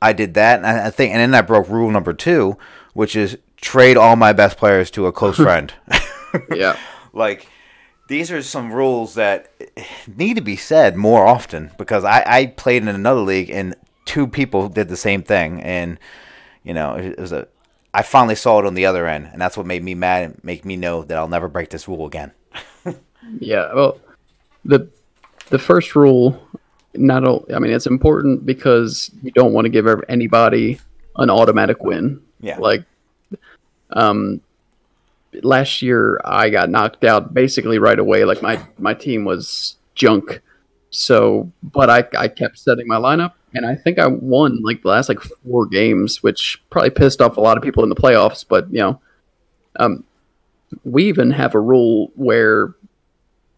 [0.01, 2.57] I did that, and I, I think, and then I broke rule number two,
[2.95, 5.75] which is trade all my best players to a close friend.
[6.55, 6.79] Yeah.
[7.15, 7.49] like
[8.09, 9.53] these are some rules that
[10.17, 14.27] need to be said more often because I, I played in another league and two
[14.27, 15.99] people did the same thing and
[16.65, 17.47] you know it was a
[17.95, 20.41] I finally saw it on the other end and that's what made me mad and
[20.45, 22.33] make me know that I'll never break this rule again.
[23.41, 23.99] Yeah, well,
[24.65, 24.89] the
[25.51, 26.41] the first rule,
[26.95, 30.81] not only I mean, it's important because you don't want to give anybody
[31.17, 32.23] an automatic win.
[32.41, 32.59] Yeah.
[32.59, 32.85] Like,
[33.91, 34.41] um,
[35.43, 38.25] last year I got knocked out basically right away.
[38.25, 40.41] Like my my team was junk.
[40.91, 44.89] So, but I I kept setting my lineup, and I think I won like the
[44.89, 48.45] last like four games, which probably pissed off a lot of people in the playoffs.
[48.49, 49.01] But you know,
[49.79, 50.05] um,
[50.85, 52.75] we even have a rule where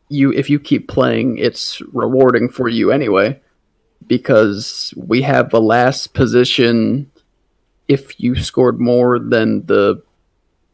[0.09, 3.41] you if you keep playing it's rewarding for you anyway
[4.09, 7.09] because we have the last position
[7.87, 10.03] if you scored more than the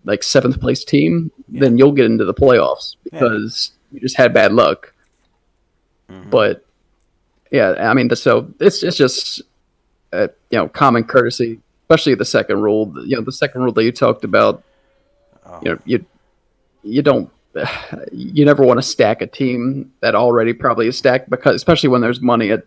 [0.07, 4.53] like seventh place team then you'll get into the playoffs because you just had bad
[4.53, 4.93] luck.
[6.31, 6.63] But
[7.53, 9.41] yeah i mean so it's, it's just
[10.13, 12.93] uh, you know common courtesy especially the second rule.
[13.07, 14.63] You know the second rule that you talked about
[15.63, 16.05] you know you
[16.83, 17.31] you don't
[18.13, 22.01] you never want to stack a team that already probably is stacked because especially when
[22.01, 22.65] there's money at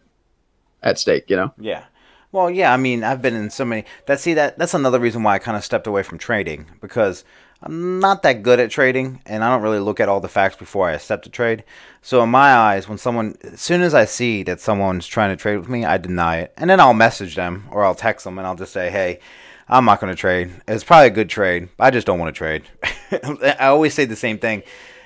[0.84, 1.54] at stake you know?
[1.58, 1.84] Yeah.
[2.32, 5.24] Well, yeah, I mean, I've been in so many that see that that's another reason
[5.24, 7.24] why I kind of stepped away from trading because
[7.64, 10.56] I'm not that good at trading and I don't really look at all the facts
[10.56, 11.64] before I accept a trade.
[12.04, 15.42] So in my eyes, when someone as soon as I see that someone's trying to
[15.42, 16.54] trade with me, I deny it.
[16.56, 19.20] And then I'll message them or I'll text them and I'll just say, "Hey,
[19.68, 20.52] I'm not going to trade.
[20.68, 21.70] It's probably a good trade.
[21.80, 22.64] I just don't want to trade."
[23.60, 24.62] I always say the same thing.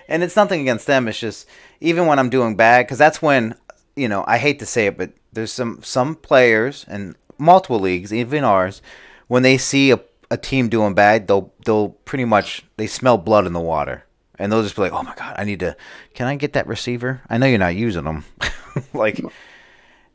[0.09, 1.07] And it's nothing against them.
[1.07, 1.47] It's just
[1.79, 3.55] even when I'm doing bad cuz that's when
[3.95, 8.13] you know, I hate to say it, but there's some some players and multiple leagues,
[8.13, 8.81] even ours,
[9.27, 13.45] when they see a, a team doing bad, they'll they'll pretty much they smell blood
[13.45, 14.05] in the water,
[14.37, 15.75] and they'll just be like, "Oh my god, I need to.
[16.13, 17.21] Can I get that receiver?
[17.29, 18.25] I know you're not using them."
[18.93, 19.19] like,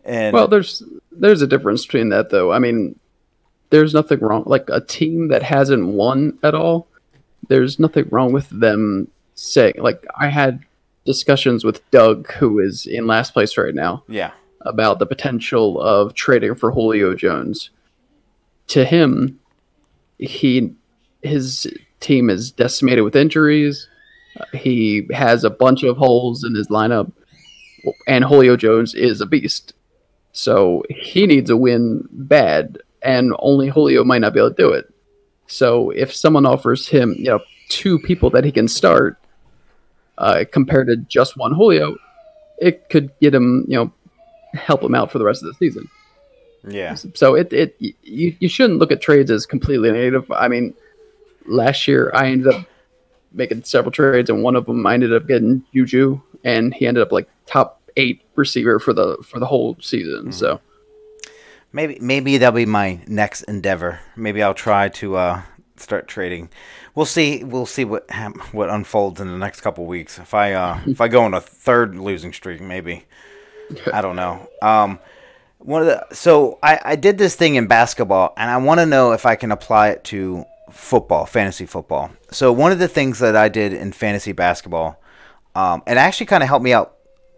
[0.08, 2.98] and well there's there's a difference between that though i mean
[3.70, 6.88] there's nothing wrong like a team that hasn't won at all
[7.48, 10.64] there's nothing wrong with them saying like i had
[11.08, 16.12] discussions with doug who is in last place right now yeah, about the potential of
[16.12, 17.70] trading for Julio Jones.
[18.68, 19.40] To him,
[20.18, 20.74] he
[21.22, 21.66] his
[22.00, 23.88] team is decimated with injuries.
[24.52, 27.10] He has a bunch of holes in his lineup,
[28.06, 29.72] and Julio Jones is a beast.
[30.32, 34.72] So he needs a win bad, and only Julio might not be able to do
[34.72, 34.92] it.
[35.46, 37.40] So if someone offers him, you know,
[37.70, 39.18] two people that he can start,
[40.18, 41.96] uh, compared to just one Julio,
[42.58, 43.92] it could get him, you know,
[44.52, 45.88] help him out for the rest of the season.
[46.66, 50.30] yeah, So it it you, you shouldn't look at trades as completely negative.
[50.32, 50.74] I mean,
[51.46, 52.66] last year I ended up
[53.32, 57.02] making several trades, and one of them I ended up getting Juju, and he ended
[57.02, 60.32] up like top eight receiver for the for the whole season.
[60.32, 60.60] So
[61.72, 64.00] maybe maybe that'll be my next endeavor.
[64.16, 65.42] Maybe I'll try to uh,
[65.76, 66.50] start trading.
[66.98, 67.44] We'll see.
[67.44, 68.10] We'll see what
[68.50, 70.18] what unfolds in the next couple weeks.
[70.18, 73.04] If I uh, if I go on a third losing streak, maybe
[73.92, 74.48] I don't know.
[74.60, 74.98] Um,
[75.58, 78.86] one of the so I, I did this thing in basketball, and I want to
[78.86, 82.10] know if I can apply it to football, fantasy football.
[82.32, 85.00] So one of the things that I did in fantasy basketball,
[85.54, 86.96] um, it actually kind of helped me out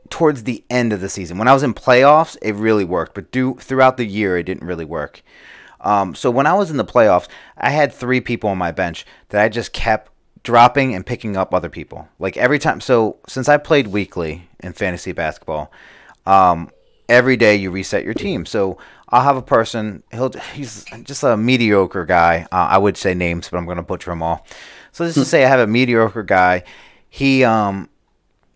[0.08, 1.36] towards the end of the season.
[1.36, 4.66] When I was in playoffs, it really worked, but do throughout the year, it didn't
[4.66, 5.22] really work.
[5.80, 9.06] Um, so when I was in the playoffs, I had three people on my bench
[9.30, 10.10] that I just kept
[10.42, 12.08] dropping and picking up other people.
[12.18, 12.80] Like every time.
[12.80, 15.72] So since I played weekly in fantasy basketball,
[16.26, 16.70] um,
[17.08, 18.46] every day you reset your team.
[18.46, 18.78] So
[19.08, 20.02] I'll have a person.
[20.12, 22.46] He'll he's just a mediocre guy.
[22.52, 24.46] Uh, I would say names, but I'm going to butcher them all.
[24.92, 26.64] So just to say, I have a mediocre guy.
[27.08, 27.88] He um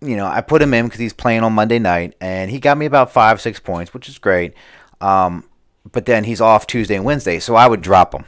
[0.01, 2.77] you know, I put him in because he's playing on Monday night, and he got
[2.77, 4.53] me about five, six points, which is great.
[5.01, 5.45] Um,
[5.93, 8.25] but then he's off Tuesday and Wednesday, so I would drop him,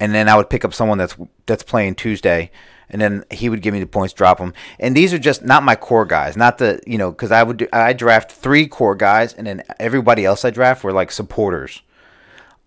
[0.00, 2.50] and then I would pick up someone that's that's playing Tuesday,
[2.90, 4.52] and then he would give me the points, drop him.
[4.78, 7.68] And these are just not my core guys, not the you know, because I would
[7.72, 11.82] I draft three core guys, and then everybody else I draft were like supporters.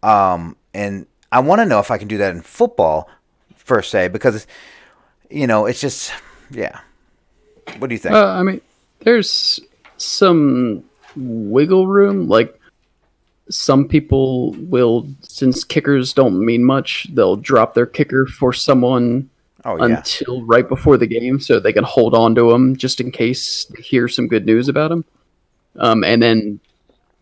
[0.03, 3.09] Um, and I want to know if I can do that in football,
[3.65, 4.47] per se, because
[5.29, 6.11] you know, it's just
[6.49, 6.79] yeah.
[7.77, 8.15] What do you think?
[8.15, 8.61] uh, I mean,
[8.99, 9.59] there's
[9.97, 10.83] some
[11.15, 12.27] wiggle room.
[12.27, 12.59] Like
[13.49, 19.29] some people will, since kickers don't mean much, they'll drop their kicker for someone
[19.65, 19.97] oh yeah.
[19.97, 23.65] until right before the game so they can hold on to him just in case
[23.65, 25.03] they hear some good news about him.
[25.77, 26.59] Um, and then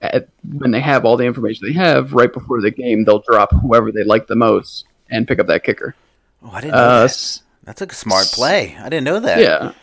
[0.01, 3.51] at, when they have all the information they have right before the game, they'll drop
[3.51, 5.95] whoever they like the most and pick up that kicker.
[6.43, 7.41] Oh, I didn't know Uh, that.
[7.63, 8.75] That's a smart play.
[8.79, 9.39] I didn't know that.
[9.39, 9.73] yeah.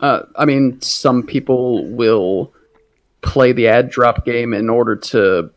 [0.00, 2.52] Uh, I mean, some people will
[3.20, 5.50] play the add drop game in order to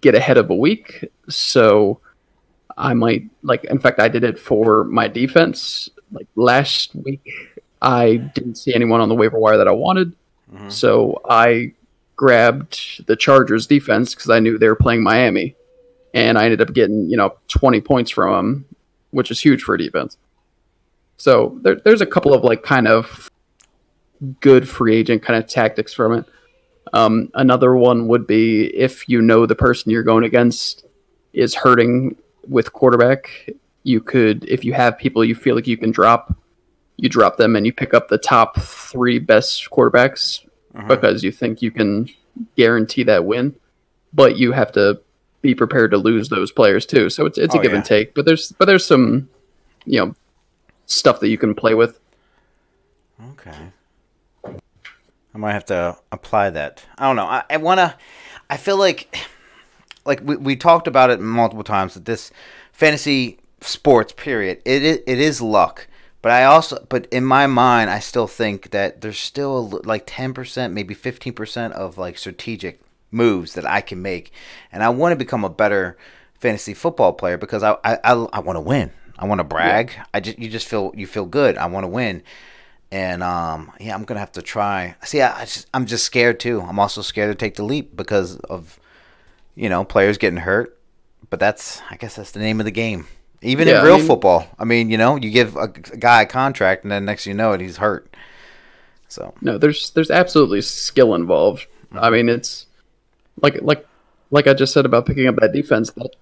[0.00, 1.04] get ahead of a week.
[1.28, 2.00] So
[2.76, 5.88] I might, like, in fact, I did it for my defense.
[6.12, 7.22] Like last week,
[7.82, 10.14] I didn't see anyone on the waiver wire that I wanted.
[10.52, 10.68] Mm-hmm.
[10.70, 11.72] So I
[12.16, 15.56] grabbed the Chargers defense because I knew they were playing Miami.
[16.12, 18.64] And I ended up getting, you know, 20 points from them,
[19.10, 20.16] which is huge for a defense.
[21.18, 23.30] So there, there's a couple of like kind of
[24.40, 26.26] good free agent kind of tactics from it.
[26.92, 30.84] Um, another one would be if you know the person you're going against
[31.32, 32.16] is hurting
[32.48, 33.50] with quarterback,
[33.84, 36.34] you could, if you have people you feel like you can drop,
[36.96, 40.44] you drop them and you pick up the top three best quarterbacks
[40.88, 42.08] because you think you can
[42.56, 43.54] guarantee that win.
[44.12, 45.00] But you have to
[45.42, 47.08] be prepared to lose those players too.
[47.10, 47.76] So it's it's a Oh, give yeah.
[47.78, 48.14] and take.
[48.14, 49.28] But there's but there's some
[49.84, 50.14] you know
[50.86, 51.98] stuff that you can play with.
[53.32, 53.56] Okay.
[55.34, 56.84] I might have to apply that.
[56.98, 57.26] I don't know.
[57.26, 57.94] I, I want to.
[58.48, 59.16] I feel like,
[60.04, 62.32] like we, we talked about it multiple times that this
[62.72, 65.86] fantasy sports period it is, it is luck.
[66.22, 70.34] But I also, but in my mind, I still think that there's still like ten
[70.34, 74.32] percent, maybe fifteen percent of like strategic moves that I can make,
[74.70, 75.96] and I want to become a better
[76.34, 78.90] fantasy football player because I I, I, I want to win.
[79.18, 79.92] I want to brag.
[80.12, 81.56] I just you just feel you feel good.
[81.56, 82.22] I want to win
[82.92, 84.96] and um, yeah, I'm gonna have to try.
[85.04, 86.60] See, I, I just, I'm just scared too.
[86.60, 88.78] I'm also scared to take the leap because of,
[89.54, 90.76] you know, players getting hurt.
[91.28, 93.06] But that's, I guess, that's the name of the game.
[93.42, 95.68] Even Yeah, in I real mean- football, I mean, you know, you give a, a
[95.68, 98.14] guy a contract, and then next thing you know it, he's hurt.
[99.08, 101.66] So No, there's there's absolutely skill involved.
[101.92, 102.66] I mean, it's
[103.40, 103.86] like like
[104.30, 105.90] like I just said about picking up that defense.
[105.92, 106.14] That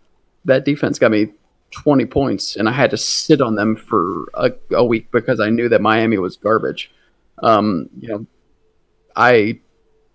[0.45, 1.29] that defense got me
[1.71, 5.51] 20 points, and I had to sit on them for a, a week because I
[5.51, 6.91] knew that Miami was garbage.
[7.43, 8.27] Um, you know,
[9.15, 9.61] I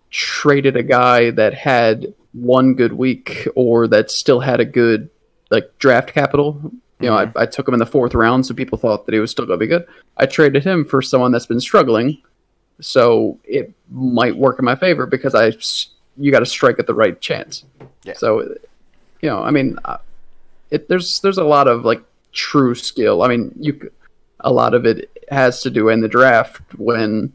[0.10, 5.10] traded a guy that had one good week or that still had a good
[5.51, 6.72] like draft capital.
[6.99, 9.20] You know, I, I took him in the fourth round, so people thought that he
[9.20, 9.86] was still going to be good.
[10.18, 12.22] I traded him for someone that's been struggling,
[12.80, 15.51] so it might work in my favor because I
[16.18, 17.66] you got to strike at the right chance.
[18.04, 18.14] Yeah.
[18.16, 18.41] So,
[19.22, 19.78] you know, I mean,
[20.74, 22.01] it there's there's a lot of like
[22.34, 23.21] true skill.
[23.21, 23.91] I mean, you
[24.39, 27.32] a lot of it has to do in the draft when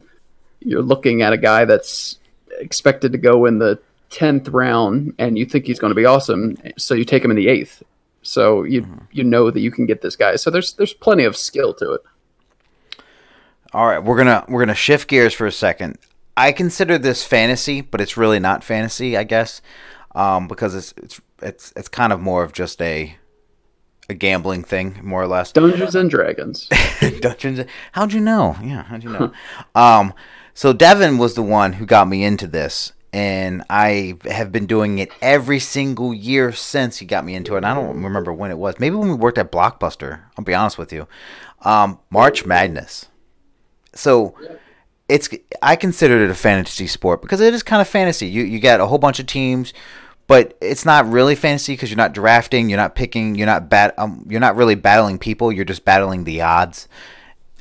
[0.59, 2.19] you're looking at a guy that's
[2.59, 3.79] expected to go in the
[4.09, 7.37] tenth round and you think he's going to be awesome, so you take him in
[7.37, 7.81] the eighth.
[8.21, 10.35] So you you know that you can get this guy.
[10.35, 12.01] So there's there's plenty of skill to it.
[13.71, 15.97] All right, we're gonna we're gonna shift gears for a second.
[16.35, 19.61] I consider this fantasy, but it's really not fantasy, I guess,
[20.13, 23.15] um, because it's it's it's it's kind of more of just a
[24.09, 25.51] a gambling thing, more or less.
[25.51, 26.67] Dungeons and Dragons.
[27.21, 27.61] Dungeons.
[27.91, 28.57] How'd you know?
[28.61, 29.31] Yeah, how'd you know?
[29.75, 30.13] um,
[30.53, 34.99] so Devin was the one who got me into this, and I have been doing
[34.99, 37.57] it every single year since he got me into it.
[37.57, 38.79] And I don't remember when it was.
[38.79, 40.23] Maybe when we worked at Blockbuster.
[40.37, 41.07] I'll be honest with you.
[41.61, 43.07] Um, March Madness.
[43.93, 44.35] So
[45.07, 45.29] it's
[45.61, 48.27] I consider it a fantasy sport because it is kind of fantasy.
[48.27, 49.73] You you got a whole bunch of teams,
[50.29, 53.95] but it's not really fantasy because you're not drafting, you're not picking, you're not bat,
[53.97, 55.51] um, you're not really battling people.
[55.51, 56.87] You're just battling the odds.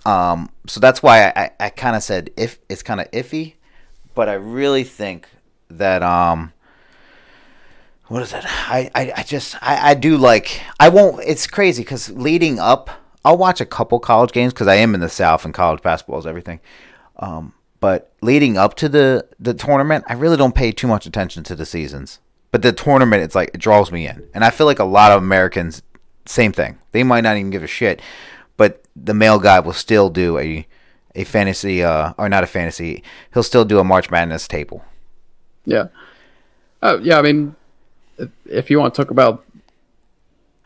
[0.05, 3.55] Um, so that's why I, I, I kind of said if it's kind of iffy,
[4.15, 5.27] but I really think
[5.71, 6.53] that um,
[8.09, 8.45] what is it?
[8.47, 11.25] I, I, I just I, I do like I won't.
[11.27, 12.91] It's crazy because leading up,
[13.25, 16.19] I'll watch a couple college games because I am in the South and college basketball
[16.19, 16.61] is everything.
[17.17, 21.45] Um, but leading up to the the tournament, I really don't pay too much attention
[21.45, 22.19] to the seasons.
[22.51, 25.13] But the tournament, it's like it draws me in, and I feel like a lot
[25.13, 25.83] of Americans,
[26.27, 26.79] same thing.
[26.93, 28.01] They might not even give a shit,
[28.57, 30.67] but the male guy will still do a
[31.15, 33.03] a fantasy uh, or not a fantasy.
[33.35, 34.85] He'll still do a March Madness table.
[35.65, 35.89] Yeah.
[36.83, 37.19] Oh, yeah.
[37.19, 37.57] I mean,
[38.19, 39.45] if, if you want to talk about,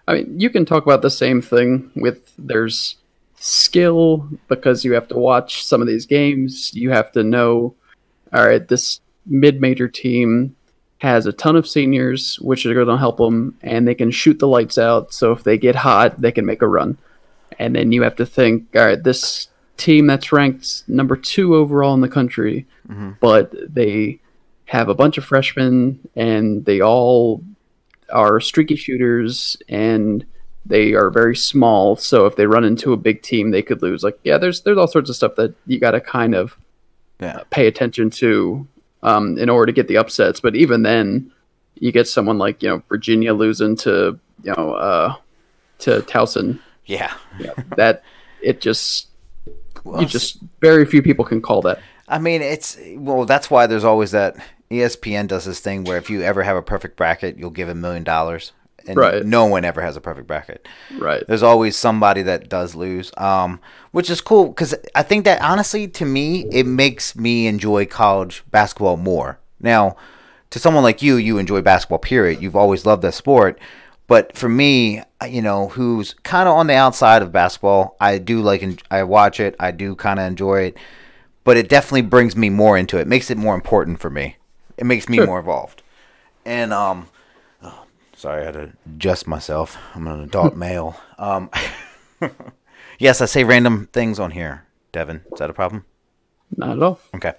[0.07, 2.97] I mean, you can talk about the same thing with there's
[3.37, 6.71] skill because you have to watch some of these games.
[6.75, 7.75] You have to know,
[8.33, 10.55] all right, this mid-major team
[11.03, 14.39] has a ton of seniors, which are going to help them, and they can shoot
[14.39, 15.13] the lights out.
[15.13, 16.97] So if they get hot, they can make a run.
[17.59, 21.93] And then you have to think, all right, this team that's ranked number two overall
[21.95, 23.13] in the country, mm-hmm.
[23.19, 24.21] but they
[24.67, 27.43] have a bunch of freshmen and they all
[28.11, 30.25] are streaky shooters and
[30.65, 34.05] they are very small so if they run into a big team they could lose
[34.05, 36.57] like yeah there's there's all sorts of stuff that you got to kind of
[37.21, 37.43] Yeah.
[37.51, 38.67] pay attention to
[39.03, 41.31] um, in order to get the upsets but even then
[41.83, 45.15] you get someone like you know Virginia losing to you know uh,
[45.81, 46.61] to Towson.
[46.87, 47.13] Yeah.
[47.39, 48.03] Yeah, that
[48.41, 49.09] it just
[49.85, 51.81] Well, you just very few people can call that.
[52.09, 53.25] I mean, it's well.
[53.25, 54.37] That's why there's always that.
[54.71, 57.75] ESPN does this thing where if you ever have a perfect bracket, you'll give a
[57.75, 58.53] million dollars,
[58.87, 59.25] and Right.
[59.25, 60.67] no one ever has a perfect bracket.
[60.99, 61.23] Right.
[61.27, 63.61] There's always somebody that does lose, um,
[63.93, 68.43] which is cool because I think that honestly, to me, it makes me enjoy college
[68.51, 69.39] basketball more.
[69.61, 69.97] Now,
[70.51, 71.99] to someone like you, you enjoy basketball.
[71.99, 72.43] Period.
[72.43, 73.59] You've always loved that sport.
[74.09, 78.43] But for me, you know, who's kind of on the outside of basketball, I do
[78.43, 78.63] like.
[78.63, 79.55] en- I watch it.
[79.59, 80.77] I do kind of enjoy it.
[81.45, 83.07] But it definitely brings me more into it.
[83.07, 84.37] Makes it more important for me.
[84.77, 85.27] It makes me Sure.
[85.27, 85.83] more involved.
[86.45, 87.07] And um,
[88.23, 89.77] sorry, I had to adjust myself.
[89.95, 90.97] I'm an adult male.
[91.19, 91.51] Um,
[92.99, 94.65] yes, I say random things on here.
[94.93, 95.85] Devin, is that a problem?
[96.57, 97.01] Not at all.
[97.17, 97.33] Okay.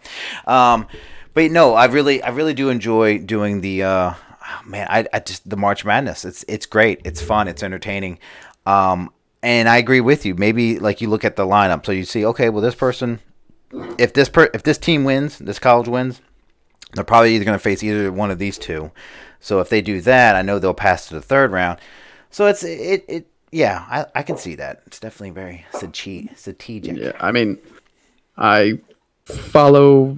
[0.46, 0.88] Um,
[1.34, 3.84] but no, I really, I really do enjoy doing the.
[3.84, 4.14] Uh,
[4.66, 6.26] man, I, I just the March Madness.
[6.26, 7.02] It's it's great.
[7.06, 7.48] It's fun.
[7.48, 8.20] It's entertaining.
[8.66, 9.12] Um,
[9.42, 10.36] and I agree with you.
[10.36, 13.20] Maybe like you look at the lineup, so you see, okay, well, this person,
[13.98, 16.22] if this per, if this team wins, this college wins,
[16.94, 18.92] they're probably either going to face either one of these two.
[19.44, 21.78] So if they do that, I know they'll pass to the third round.
[22.32, 24.82] So it's it it yeah, I, I can see that.
[24.88, 25.66] It's definitely very
[26.34, 26.98] strategic.
[26.98, 27.60] Yeah, I mean,
[28.38, 28.80] I
[29.26, 30.18] follow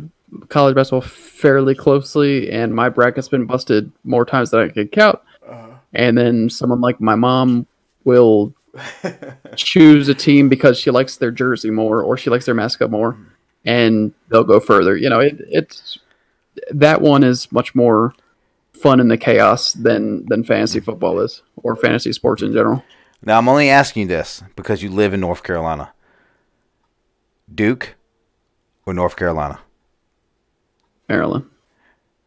[0.50, 5.20] college basketball fairly closely, and my bracket's been busted more times than I can count.
[5.50, 5.70] Uh-huh.
[5.94, 7.66] And then someone like my mom
[8.04, 8.54] will
[9.56, 13.14] choose a team because she likes their jersey more or she likes their mascot more,
[13.14, 13.26] mm.
[13.66, 14.96] and they'll go further.
[14.96, 15.98] You know, it, it's
[16.70, 18.14] that one is much more
[18.76, 22.84] fun in the chaos than than fantasy football is or fantasy sports in general.
[23.22, 25.92] Now I'm only asking you this because you live in North Carolina.
[27.54, 27.96] Duke
[28.86, 29.60] or North Carolina?
[31.08, 31.46] Maryland.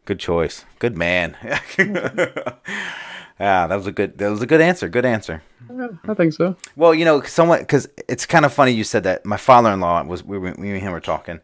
[0.05, 0.65] Good choice.
[0.79, 1.37] Good man.
[1.43, 1.61] yeah,
[3.39, 4.89] that was a good that was a good answer.
[4.89, 5.43] Good answer.
[5.71, 6.57] Yeah, I think so.
[6.77, 9.27] Well, you know, someone because it's kind of funny you said that.
[9.27, 11.41] My father-in-law was we were, me and him were talking,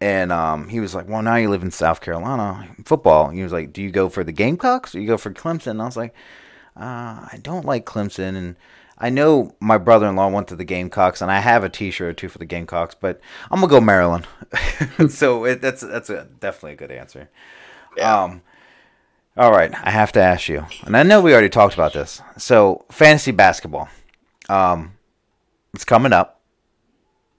[0.00, 3.52] and um, he was like, "Well, now you live in South Carolina, football." He was
[3.52, 5.96] like, "Do you go for the Gamecocks or you go for Clemson?" And I was
[5.96, 6.14] like,
[6.76, 8.56] uh, "I don't like Clemson." And
[8.98, 12.28] I know my brother-in-law went to the Gamecocks, and I have a T-shirt or two
[12.28, 13.20] for the Gamecocks, but
[13.50, 14.26] I'm gonna go Maryland.
[15.08, 17.28] so it, that's that's a, definitely a good answer.
[18.00, 18.42] Um,
[19.36, 22.22] all right, I have to ask you, and I know we already talked about this.
[22.38, 23.88] So fantasy basketball,
[24.48, 24.94] um,
[25.74, 26.40] it's coming up,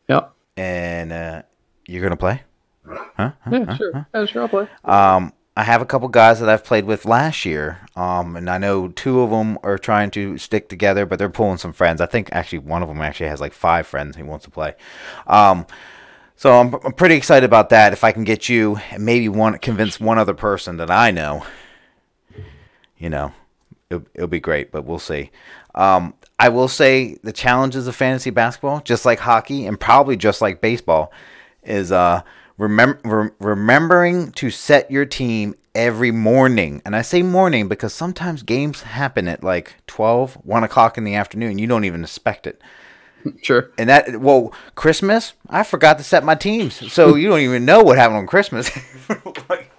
[0.07, 0.31] Yep.
[0.57, 1.41] and uh,
[1.87, 2.41] you're gonna play.
[2.85, 3.31] Huh?
[3.51, 4.07] Yeah, sure.
[4.13, 4.67] Yeah, sure, I'll play.
[4.85, 8.59] Um, I have a couple guys that I've played with last year, um, and I
[8.59, 11.99] know two of them are trying to stick together, but they're pulling some friends.
[11.99, 14.75] I think actually one of them actually has like five friends he wants to play.
[15.25, 15.65] Um,
[16.35, 17.91] so I'm, I'm pretty excited about that.
[17.91, 21.43] If I can get you and maybe one convince one other person that I know,
[22.99, 23.33] you know,
[23.89, 24.71] it'll, it'll be great.
[24.71, 25.31] But we'll see.
[25.73, 30.39] Um, I will say the challenges of fantasy basketball, just like hockey and probably just
[30.39, 31.11] like baseball,
[31.67, 32.21] is uh,
[32.59, 36.81] remem- re- remembering to set your team every morning.
[36.85, 41.15] And I say morning because sometimes games happen at like 12, 1 o'clock in the
[41.15, 41.59] afternoon.
[41.59, 42.61] You don't even expect it.
[43.41, 43.71] Sure.
[43.77, 46.93] And that, well, Christmas, I forgot to set my teams.
[46.93, 48.71] So you don't even know what happened on Christmas.
[49.49, 49.69] like,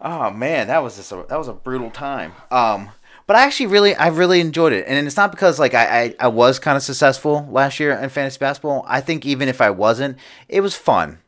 [0.00, 2.32] oh man, that was just a, that was a brutal time.
[2.50, 2.90] Um,
[3.26, 4.84] but I actually really, I really enjoyed it.
[4.86, 8.08] And it's not because like I, I, I was kind of successful last year in
[8.08, 8.84] fantasy basketball.
[8.88, 10.18] I think even if I wasn't,
[10.48, 11.18] it was fun.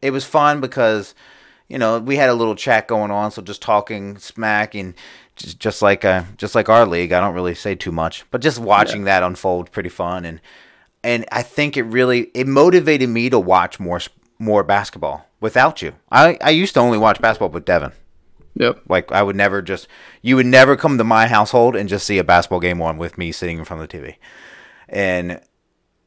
[0.00, 1.14] It was fun because,
[1.68, 3.30] you know, we had a little chat going on.
[3.30, 4.94] So just talking smack and
[5.36, 8.40] just, just like, uh, just like our league, I don't really say too much, but
[8.40, 10.24] just watching that unfold, pretty fun.
[10.24, 10.40] And,
[11.02, 14.00] and I think it really it motivated me to watch more
[14.38, 15.94] more basketball without you.
[16.10, 17.92] I I used to only watch basketball with Devin.
[18.54, 18.82] Yep.
[18.88, 19.88] Like I would never just
[20.22, 23.18] you would never come to my household and just see a basketball game on with
[23.18, 24.16] me sitting in front of the TV.
[24.88, 25.40] And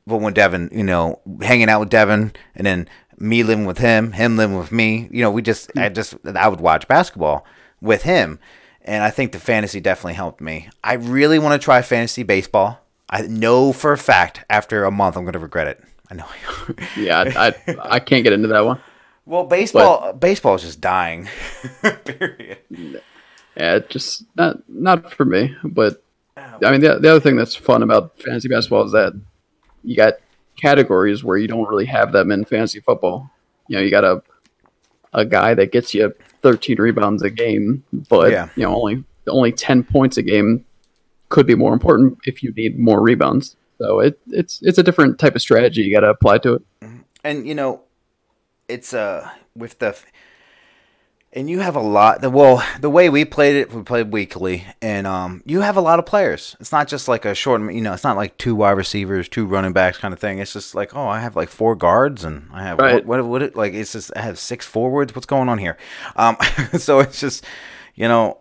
[0.07, 4.13] but when Devin, you know, hanging out with Devin and then me living with him,
[4.13, 5.95] him living with me, you know, we just I mm.
[5.95, 7.45] just I would watch basketball
[7.81, 8.39] with him.
[8.83, 10.69] And I think the fantasy definitely helped me.
[10.83, 12.79] I really want to try fantasy baseball.
[13.09, 15.83] I know for a fact after a month I'm going to regret it.
[16.09, 16.25] I know.
[16.97, 18.81] Yeah, I, I, I can't get into that one.
[19.25, 21.27] Well, baseball baseball is just dying.
[22.05, 23.01] Period.
[23.57, 25.55] Yeah, just not not for me.
[25.63, 26.03] But
[26.37, 26.59] oh.
[26.63, 29.13] I mean, the, the other thing that's fun about fantasy basketball is that
[29.83, 30.15] you got
[30.59, 33.29] categories where you don't really have them in fantasy football.
[33.67, 34.21] You know, you got a
[35.13, 38.47] a guy that gets you 13 rebounds a game, but Yeah.
[38.55, 40.65] you know only only 10 points a game
[41.29, 43.55] could be more important if you need more rebounds.
[43.77, 46.61] So it, it's it's a different type of strategy you got to apply to it.
[46.81, 46.97] Mm-hmm.
[47.23, 47.81] and you know
[48.71, 49.95] it's uh with the
[51.33, 52.19] and you have a lot.
[52.21, 55.81] the Well, the way we played it, we played weekly, and um, you have a
[55.81, 56.57] lot of players.
[56.59, 59.45] It's not just like a short, you know, it's not like two wide receivers, two
[59.45, 60.39] running backs kind of thing.
[60.39, 63.05] It's just like, oh, I have like four guards, and I have Right.
[63.05, 65.15] what, what, what it, like it's just I have six forwards.
[65.15, 65.77] What's going on here?
[66.17, 66.35] Um,
[66.77, 67.45] so it's just,
[67.95, 68.39] you know,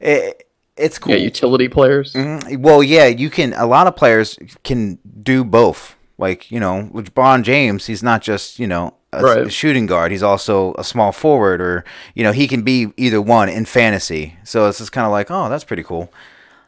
[0.00, 1.12] it, it's cool.
[1.12, 2.14] Yeah, utility players.
[2.14, 2.56] Mhm.
[2.60, 3.52] Well, yeah, you can.
[3.52, 5.94] A lot of players can do both.
[6.16, 9.46] Like you know, with Bron James, he's not just you know a, Right.
[9.46, 10.12] a shooting guard.
[10.12, 11.84] He's also a small forward, or
[12.14, 14.36] you know, he can be either one in fantasy.
[14.44, 16.12] So it's just kind of like, oh, that's pretty cool.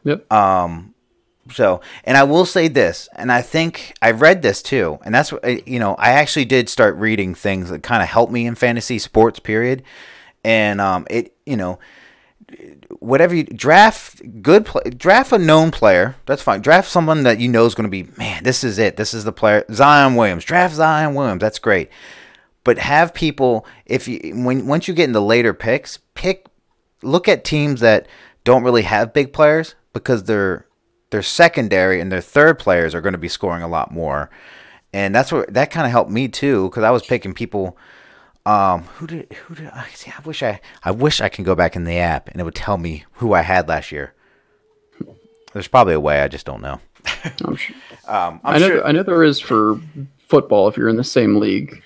[0.05, 0.31] Yep.
[0.33, 0.95] Um,
[1.51, 5.33] so, and I will say this, and I think I read this too, and that's
[5.33, 8.55] what you know, I actually did start reading things that kind of helped me in
[8.55, 9.39] fantasy sports.
[9.39, 9.83] Period,
[10.45, 11.79] and um, it you know,
[13.01, 16.15] whatever you draft, good play, draft a known player.
[16.27, 16.61] That's fine.
[16.61, 18.45] Draft someone that you know is going to be man.
[18.45, 18.97] This is it.
[18.97, 19.65] This is the player.
[19.73, 20.45] Zion Williams.
[20.45, 21.41] Draft Zion Williams.
[21.41, 21.89] That's great.
[22.65, 26.47] But have people if you when once you get into later picks, pick
[27.03, 28.07] look at teams that
[28.45, 30.67] don't really have big players because their
[31.11, 34.31] their secondary and their third players are going to be scoring a lot more.
[34.93, 37.77] And that's what that kind of helped me too because I was picking people
[38.45, 40.13] um, who did who did I see?
[40.17, 42.55] I wish I I wish I can go back in the app and it would
[42.55, 44.15] tell me who I had last year.
[45.53, 46.81] There's probably a way I just don't know.
[47.45, 47.77] I'm sure.
[48.09, 48.67] Um, I'm I know.
[48.69, 48.85] sure.
[48.87, 49.81] I know there is for
[50.27, 51.81] football if you're in the same league,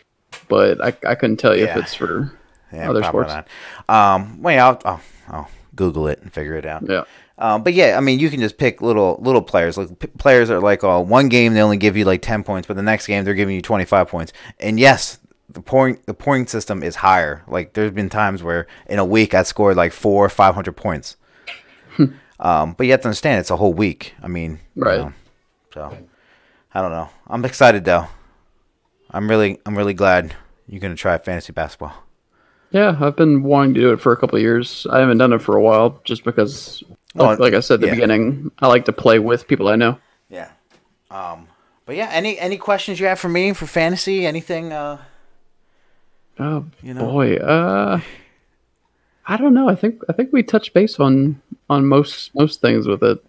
[0.49, 1.77] but I, I couldn't tell you Yeah.
[1.79, 2.33] if it's for
[2.73, 3.33] yeah, other sports.
[3.33, 3.49] not.
[3.89, 6.83] Um, wait, I'll, I'll I'll Google it and figure it out.
[6.89, 7.05] Yeah.
[7.39, 9.77] Um, but yeah, I mean, you can just pick little little players.
[9.77, 12.67] Like p- players are like, oh, one game they only give you like ten points,
[12.67, 14.33] but the next game they're giving you twenty five points.
[14.59, 15.19] And yes,
[15.51, 17.43] the point the point system is higher.
[17.47, 20.77] Like there's been times where in a week I scored like four or five hundred
[20.77, 21.17] points.
[22.41, 24.15] um, but you have to understand it's a whole week.
[24.23, 24.99] I mean, you Right.
[25.01, 25.13] know,
[25.75, 25.97] so
[26.75, 27.11] I don't know.
[27.27, 28.07] I'm excited though.
[29.17, 30.35] I'm really I'm really glad
[30.69, 31.95] you're gonna try fantasy basketball.
[32.71, 34.87] Yeah, I've been wanting to do it for a couple of years.
[34.91, 36.83] I haven't done it for a while, just because,
[37.15, 37.95] like, Oh, like I said at the yeah.
[37.95, 39.99] beginning, I like to play with people I know.
[40.29, 40.51] Yeah.
[41.11, 41.49] Um.
[41.87, 44.27] But yeah, any any questions you have for me for fantasy?
[44.27, 44.73] Anything?
[44.73, 44.99] Uh.
[46.39, 47.01] Oh You know?
[47.07, 48.01] boy, uh,
[49.27, 49.71] I don't know.
[49.71, 51.41] I think I think we touched base on
[51.71, 53.25] on most most things with it.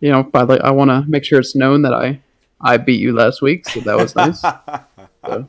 [0.00, 2.20] You know, I like I want to make sure it's known that I
[2.60, 4.42] I beat you last week, so that was nice.
[5.24, 5.48] So,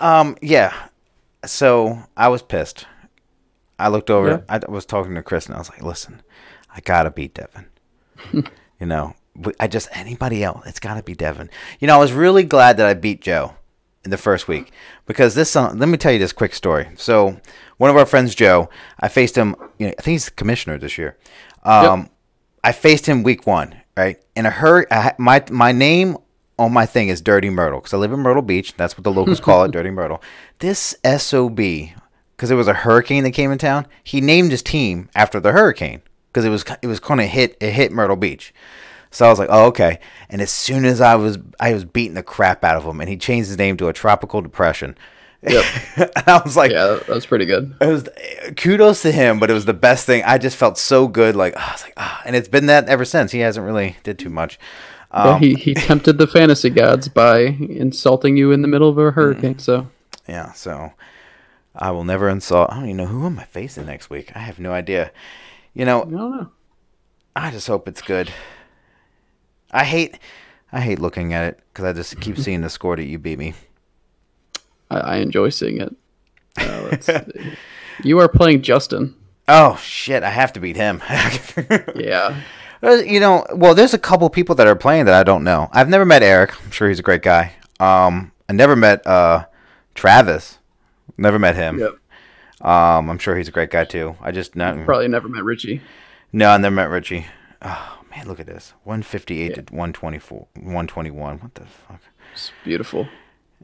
[0.00, 0.36] Um.
[0.42, 0.72] Yeah.
[1.44, 2.86] So I was pissed.
[3.78, 4.28] I looked over.
[4.28, 4.40] Yeah.
[4.48, 6.22] I was talking to Chris, and I was like, "Listen,
[6.74, 7.66] I gotta beat Devin.
[8.80, 9.14] you know,
[9.58, 10.62] I just anybody else.
[10.66, 11.50] It's gotta be Devin.
[11.80, 13.54] You know, I was really glad that I beat Joe
[14.04, 14.72] in the first week
[15.06, 15.54] because this.
[15.56, 16.88] Uh, let me tell you this quick story.
[16.96, 17.40] So
[17.78, 18.68] one of our friends, Joe,
[19.00, 19.56] I faced him.
[19.78, 21.16] You know, I think he's the commissioner this year.
[21.64, 22.08] Um,
[22.64, 24.22] I faced him week one, right?
[24.36, 26.16] In a hurry, I, my my name
[26.62, 28.74] on my thing is Dirty Myrtle because I live in Myrtle Beach.
[28.76, 30.22] That's what the locals call it, Dirty Myrtle.
[30.58, 33.88] This sob, because it was a hurricane that came in town.
[34.04, 37.56] He named his team after the hurricane because it was it was going to hit
[37.60, 38.54] it hit Myrtle Beach.
[39.10, 39.98] So I was like, oh okay.
[40.28, 43.10] And as soon as I was I was beating the crap out of him, and
[43.10, 44.96] he changed his name to a tropical depression.
[45.42, 45.64] Yep.
[46.26, 47.74] I was like, yeah, that, was pretty good.
[47.80, 48.08] it was
[48.56, 50.22] kudos to him, but it was the best thing.
[50.22, 53.04] I just felt so good, like I was like, ah, and it's been that ever
[53.04, 53.32] since.
[53.32, 54.58] He hasn't really did too much.
[55.12, 59.10] Um, he he tempted the fantasy gods by insulting you in the middle of a
[59.10, 59.58] hurricane.
[59.58, 59.88] So
[60.26, 60.92] yeah, so
[61.74, 62.70] I will never insult.
[62.72, 64.32] I don't even know who am I facing next week.
[64.34, 65.12] I have no idea.
[65.74, 66.50] You know, I don't know.
[67.36, 68.30] I just hope it's good.
[69.70, 70.18] I hate,
[70.70, 73.38] I hate looking at it because I just keep seeing the score that you beat
[73.38, 73.54] me.
[74.90, 75.94] I, I enjoy seeing it.
[76.56, 76.96] Uh,
[78.04, 79.14] you are playing Justin.
[79.48, 80.22] Oh shit!
[80.22, 81.02] I have to beat him.
[81.94, 82.40] Yeah.
[82.82, 85.68] Uh, You know, well, there's a couple people that are playing that I don't know.
[85.72, 86.52] I've never met Eric.
[86.64, 87.52] I'm sure he's a great guy.
[87.80, 89.46] Um, I never met uh,
[89.94, 90.58] Travis.
[91.16, 91.78] Never met him.
[91.78, 91.98] Yep.
[92.66, 94.16] Um, I'm sure he's a great guy too.
[94.20, 95.80] I just not, Probably never met Richie.
[96.32, 97.26] no, I never met Richie.
[97.60, 98.72] Oh man, look at this.
[98.84, 101.38] 158 to 124, 121.
[101.38, 102.00] What the fuck?
[102.32, 103.08] It's beautiful.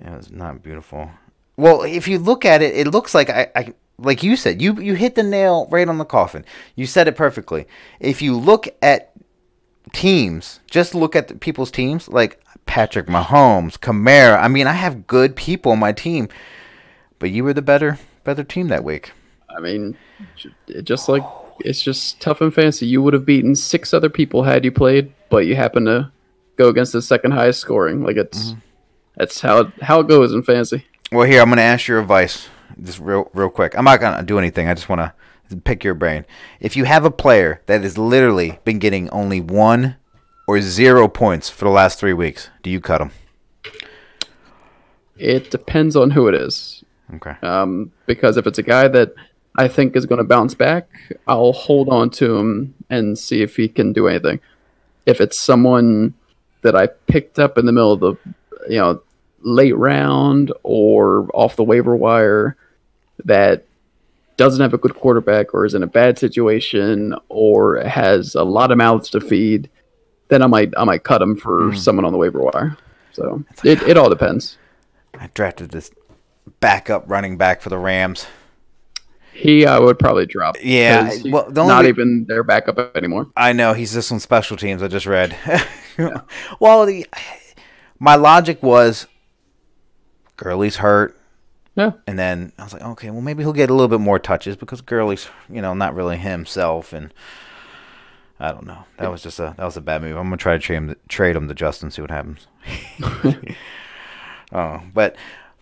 [0.00, 1.10] It was not beautiful.
[1.56, 4.80] Well, if you look at it, it looks like I, I like you said, you
[4.80, 6.44] you hit the nail right on the coffin.
[6.76, 7.66] You said it perfectly.
[8.00, 9.12] If you look at
[9.92, 14.40] teams, just look at the people's teams, like Patrick Mahomes, Kamara.
[14.40, 16.28] I mean, I have good people on my team,
[17.18, 19.12] but you were the better better team that week.
[19.48, 19.96] I mean,
[20.82, 21.24] just like
[21.60, 22.86] it's just tough and fancy.
[22.86, 26.12] You would have beaten six other people had you played, but you happen to
[26.56, 28.02] go against the second highest scoring.
[28.02, 28.58] Like it's mm-hmm.
[29.16, 30.86] that's how it, how it goes in fantasy.
[31.10, 32.48] Well, here I'm going to ask your advice,
[32.82, 33.76] just real real quick.
[33.76, 34.68] I'm not to do anything.
[34.68, 36.24] I just want to pick your brain.
[36.60, 39.96] If you have a player that has literally been getting only one
[40.46, 43.10] or zero points for the last three weeks, do you cut him?
[45.16, 46.84] It depends on who it is.
[47.14, 47.34] Okay.
[47.42, 49.14] Um, because if it's a guy that
[49.56, 50.88] I think is going to bounce back,
[51.26, 54.40] I'll hold on to him and see if he can do anything.
[55.06, 56.14] If it's someone
[56.62, 58.16] that I picked up in the middle of the,
[58.68, 59.02] you know,
[59.42, 62.56] late round or off the waiver wire
[63.24, 63.64] that
[64.36, 68.70] doesn't have a good quarterback or is in a bad situation or has a lot
[68.70, 69.68] of mouths to feed,
[70.28, 71.76] then I might I might cut him for hmm.
[71.76, 72.76] someone on the waiver wire.
[73.12, 74.56] So it, it all depends.
[75.18, 75.90] I drafted this
[76.60, 78.26] backup running back for the Rams.
[79.32, 80.56] He I would probably drop.
[80.60, 83.28] Yeah, well, the only not re- even their backup anymore.
[83.36, 84.82] I know he's just on special teams.
[84.82, 85.36] I just read.
[86.60, 87.06] well, the,
[88.00, 89.06] my logic was,
[90.38, 91.14] Gurley's hurt,
[91.76, 91.92] Yeah.
[92.06, 94.56] and then I was like, okay, well maybe he'll get a little bit more touches
[94.56, 97.12] because Gurley's, you know, not really himself, and
[98.40, 98.84] I don't know.
[98.98, 100.16] That was just a that was a bad move.
[100.16, 102.46] I'm gonna try to trade him, trade him to Justin, see what happens.
[104.52, 105.16] oh, but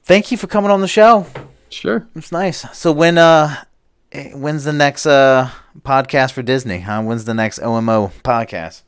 [0.05, 1.27] thank you for coming on the show.
[1.71, 2.07] Sure.
[2.15, 2.65] It's nice.
[2.77, 3.65] So when uh
[4.13, 5.51] eh, when's the next uh
[5.81, 6.81] podcast for Disney?
[6.81, 7.03] Huh?
[7.03, 8.83] When's the next OMO podcast?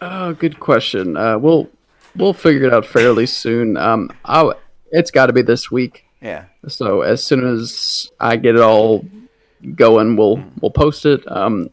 [0.00, 1.16] Oh, good question.
[1.16, 1.68] Uh, we'll
[2.16, 3.76] we'll figure it out fairly soon.
[3.76, 4.52] Um, I
[4.90, 6.04] it's got to be this week.
[6.20, 6.46] Yeah.
[6.66, 9.04] So as soon as I get it all
[9.74, 11.22] going, we'll we'll post it.
[11.30, 11.70] Um,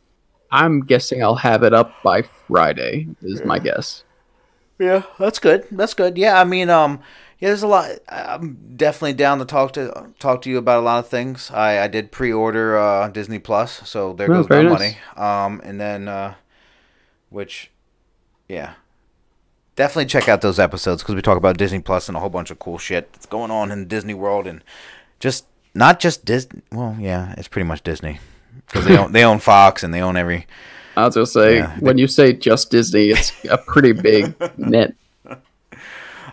[0.52, 3.08] I'm guessing I'll have it up by Friday.
[3.22, 4.04] Is my guess.
[4.80, 5.66] Yeah, that's good.
[5.72, 6.18] That's good.
[6.18, 7.00] Yeah, I mean, um,
[7.40, 7.92] yeah, there's a lot.
[8.10, 11.50] I'm definitely down to talk to talk to you about a lot of things.
[11.52, 14.70] I I did pre-order uh, Disney Plus, so there Oh, goes my nice.
[14.70, 14.98] money.
[15.16, 16.36] Um, and then uh,
[17.30, 17.72] which,
[18.50, 18.74] yeah,
[19.76, 22.52] definitely check out those episodes because we talk about Disney Plus and a whole bunch
[22.52, 24.64] of cool shit that's going on in Disney World and
[25.20, 26.62] just not just Disney.
[26.72, 28.20] Well, yeah, it's pretty much Disney
[28.68, 30.48] because they own they own Fox and they own every.
[30.98, 31.78] I was gonna say Yeah.
[31.80, 34.94] when you say just Disney, it's a pretty big net.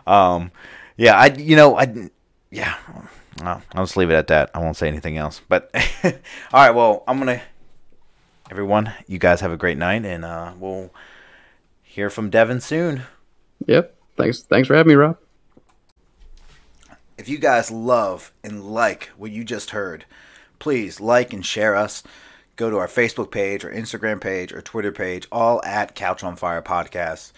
[0.07, 0.51] Um,
[0.97, 2.11] yeah, I you know I
[2.51, 2.75] yeah,
[3.43, 4.51] well, I'll just leave it at that.
[4.55, 5.41] I won't say anything else.
[5.49, 5.71] But
[6.05, 6.13] all
[6.53, 7.41] right, well, I'm gonna
[8.51, 8.93] everyone.
[9.07, 10.91] You guys have a great night, and uh, we'll
[11.83, 13.03] hear from Devin soon.
[13.67, 13.97] Yep.
[14.17, 14.43] Thanks.
[14.43, 15.19] Thanks for having me, Rob.
[17.19, 20.05] If you guys love and like what you just heard,
[20.59, 22.03] please like and share us.
[22.57, 26.37] Go to our Facebook page, or Instagram page, or Twitter page, all at Couch on
[26.37, 27.33] Fire Podcast.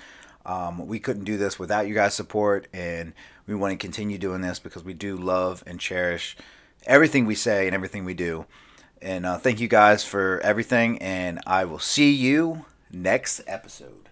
[0.45, 3.13] Um, we couldn't do this without you guys' support, and
[3.47, 6.37] we want to continue doing this because we do love and cherish
[6.87, 8.47] everything we say and everything we do.
[9.01, 14.04] And uh, thank you guys for everything, and I will see you next episode.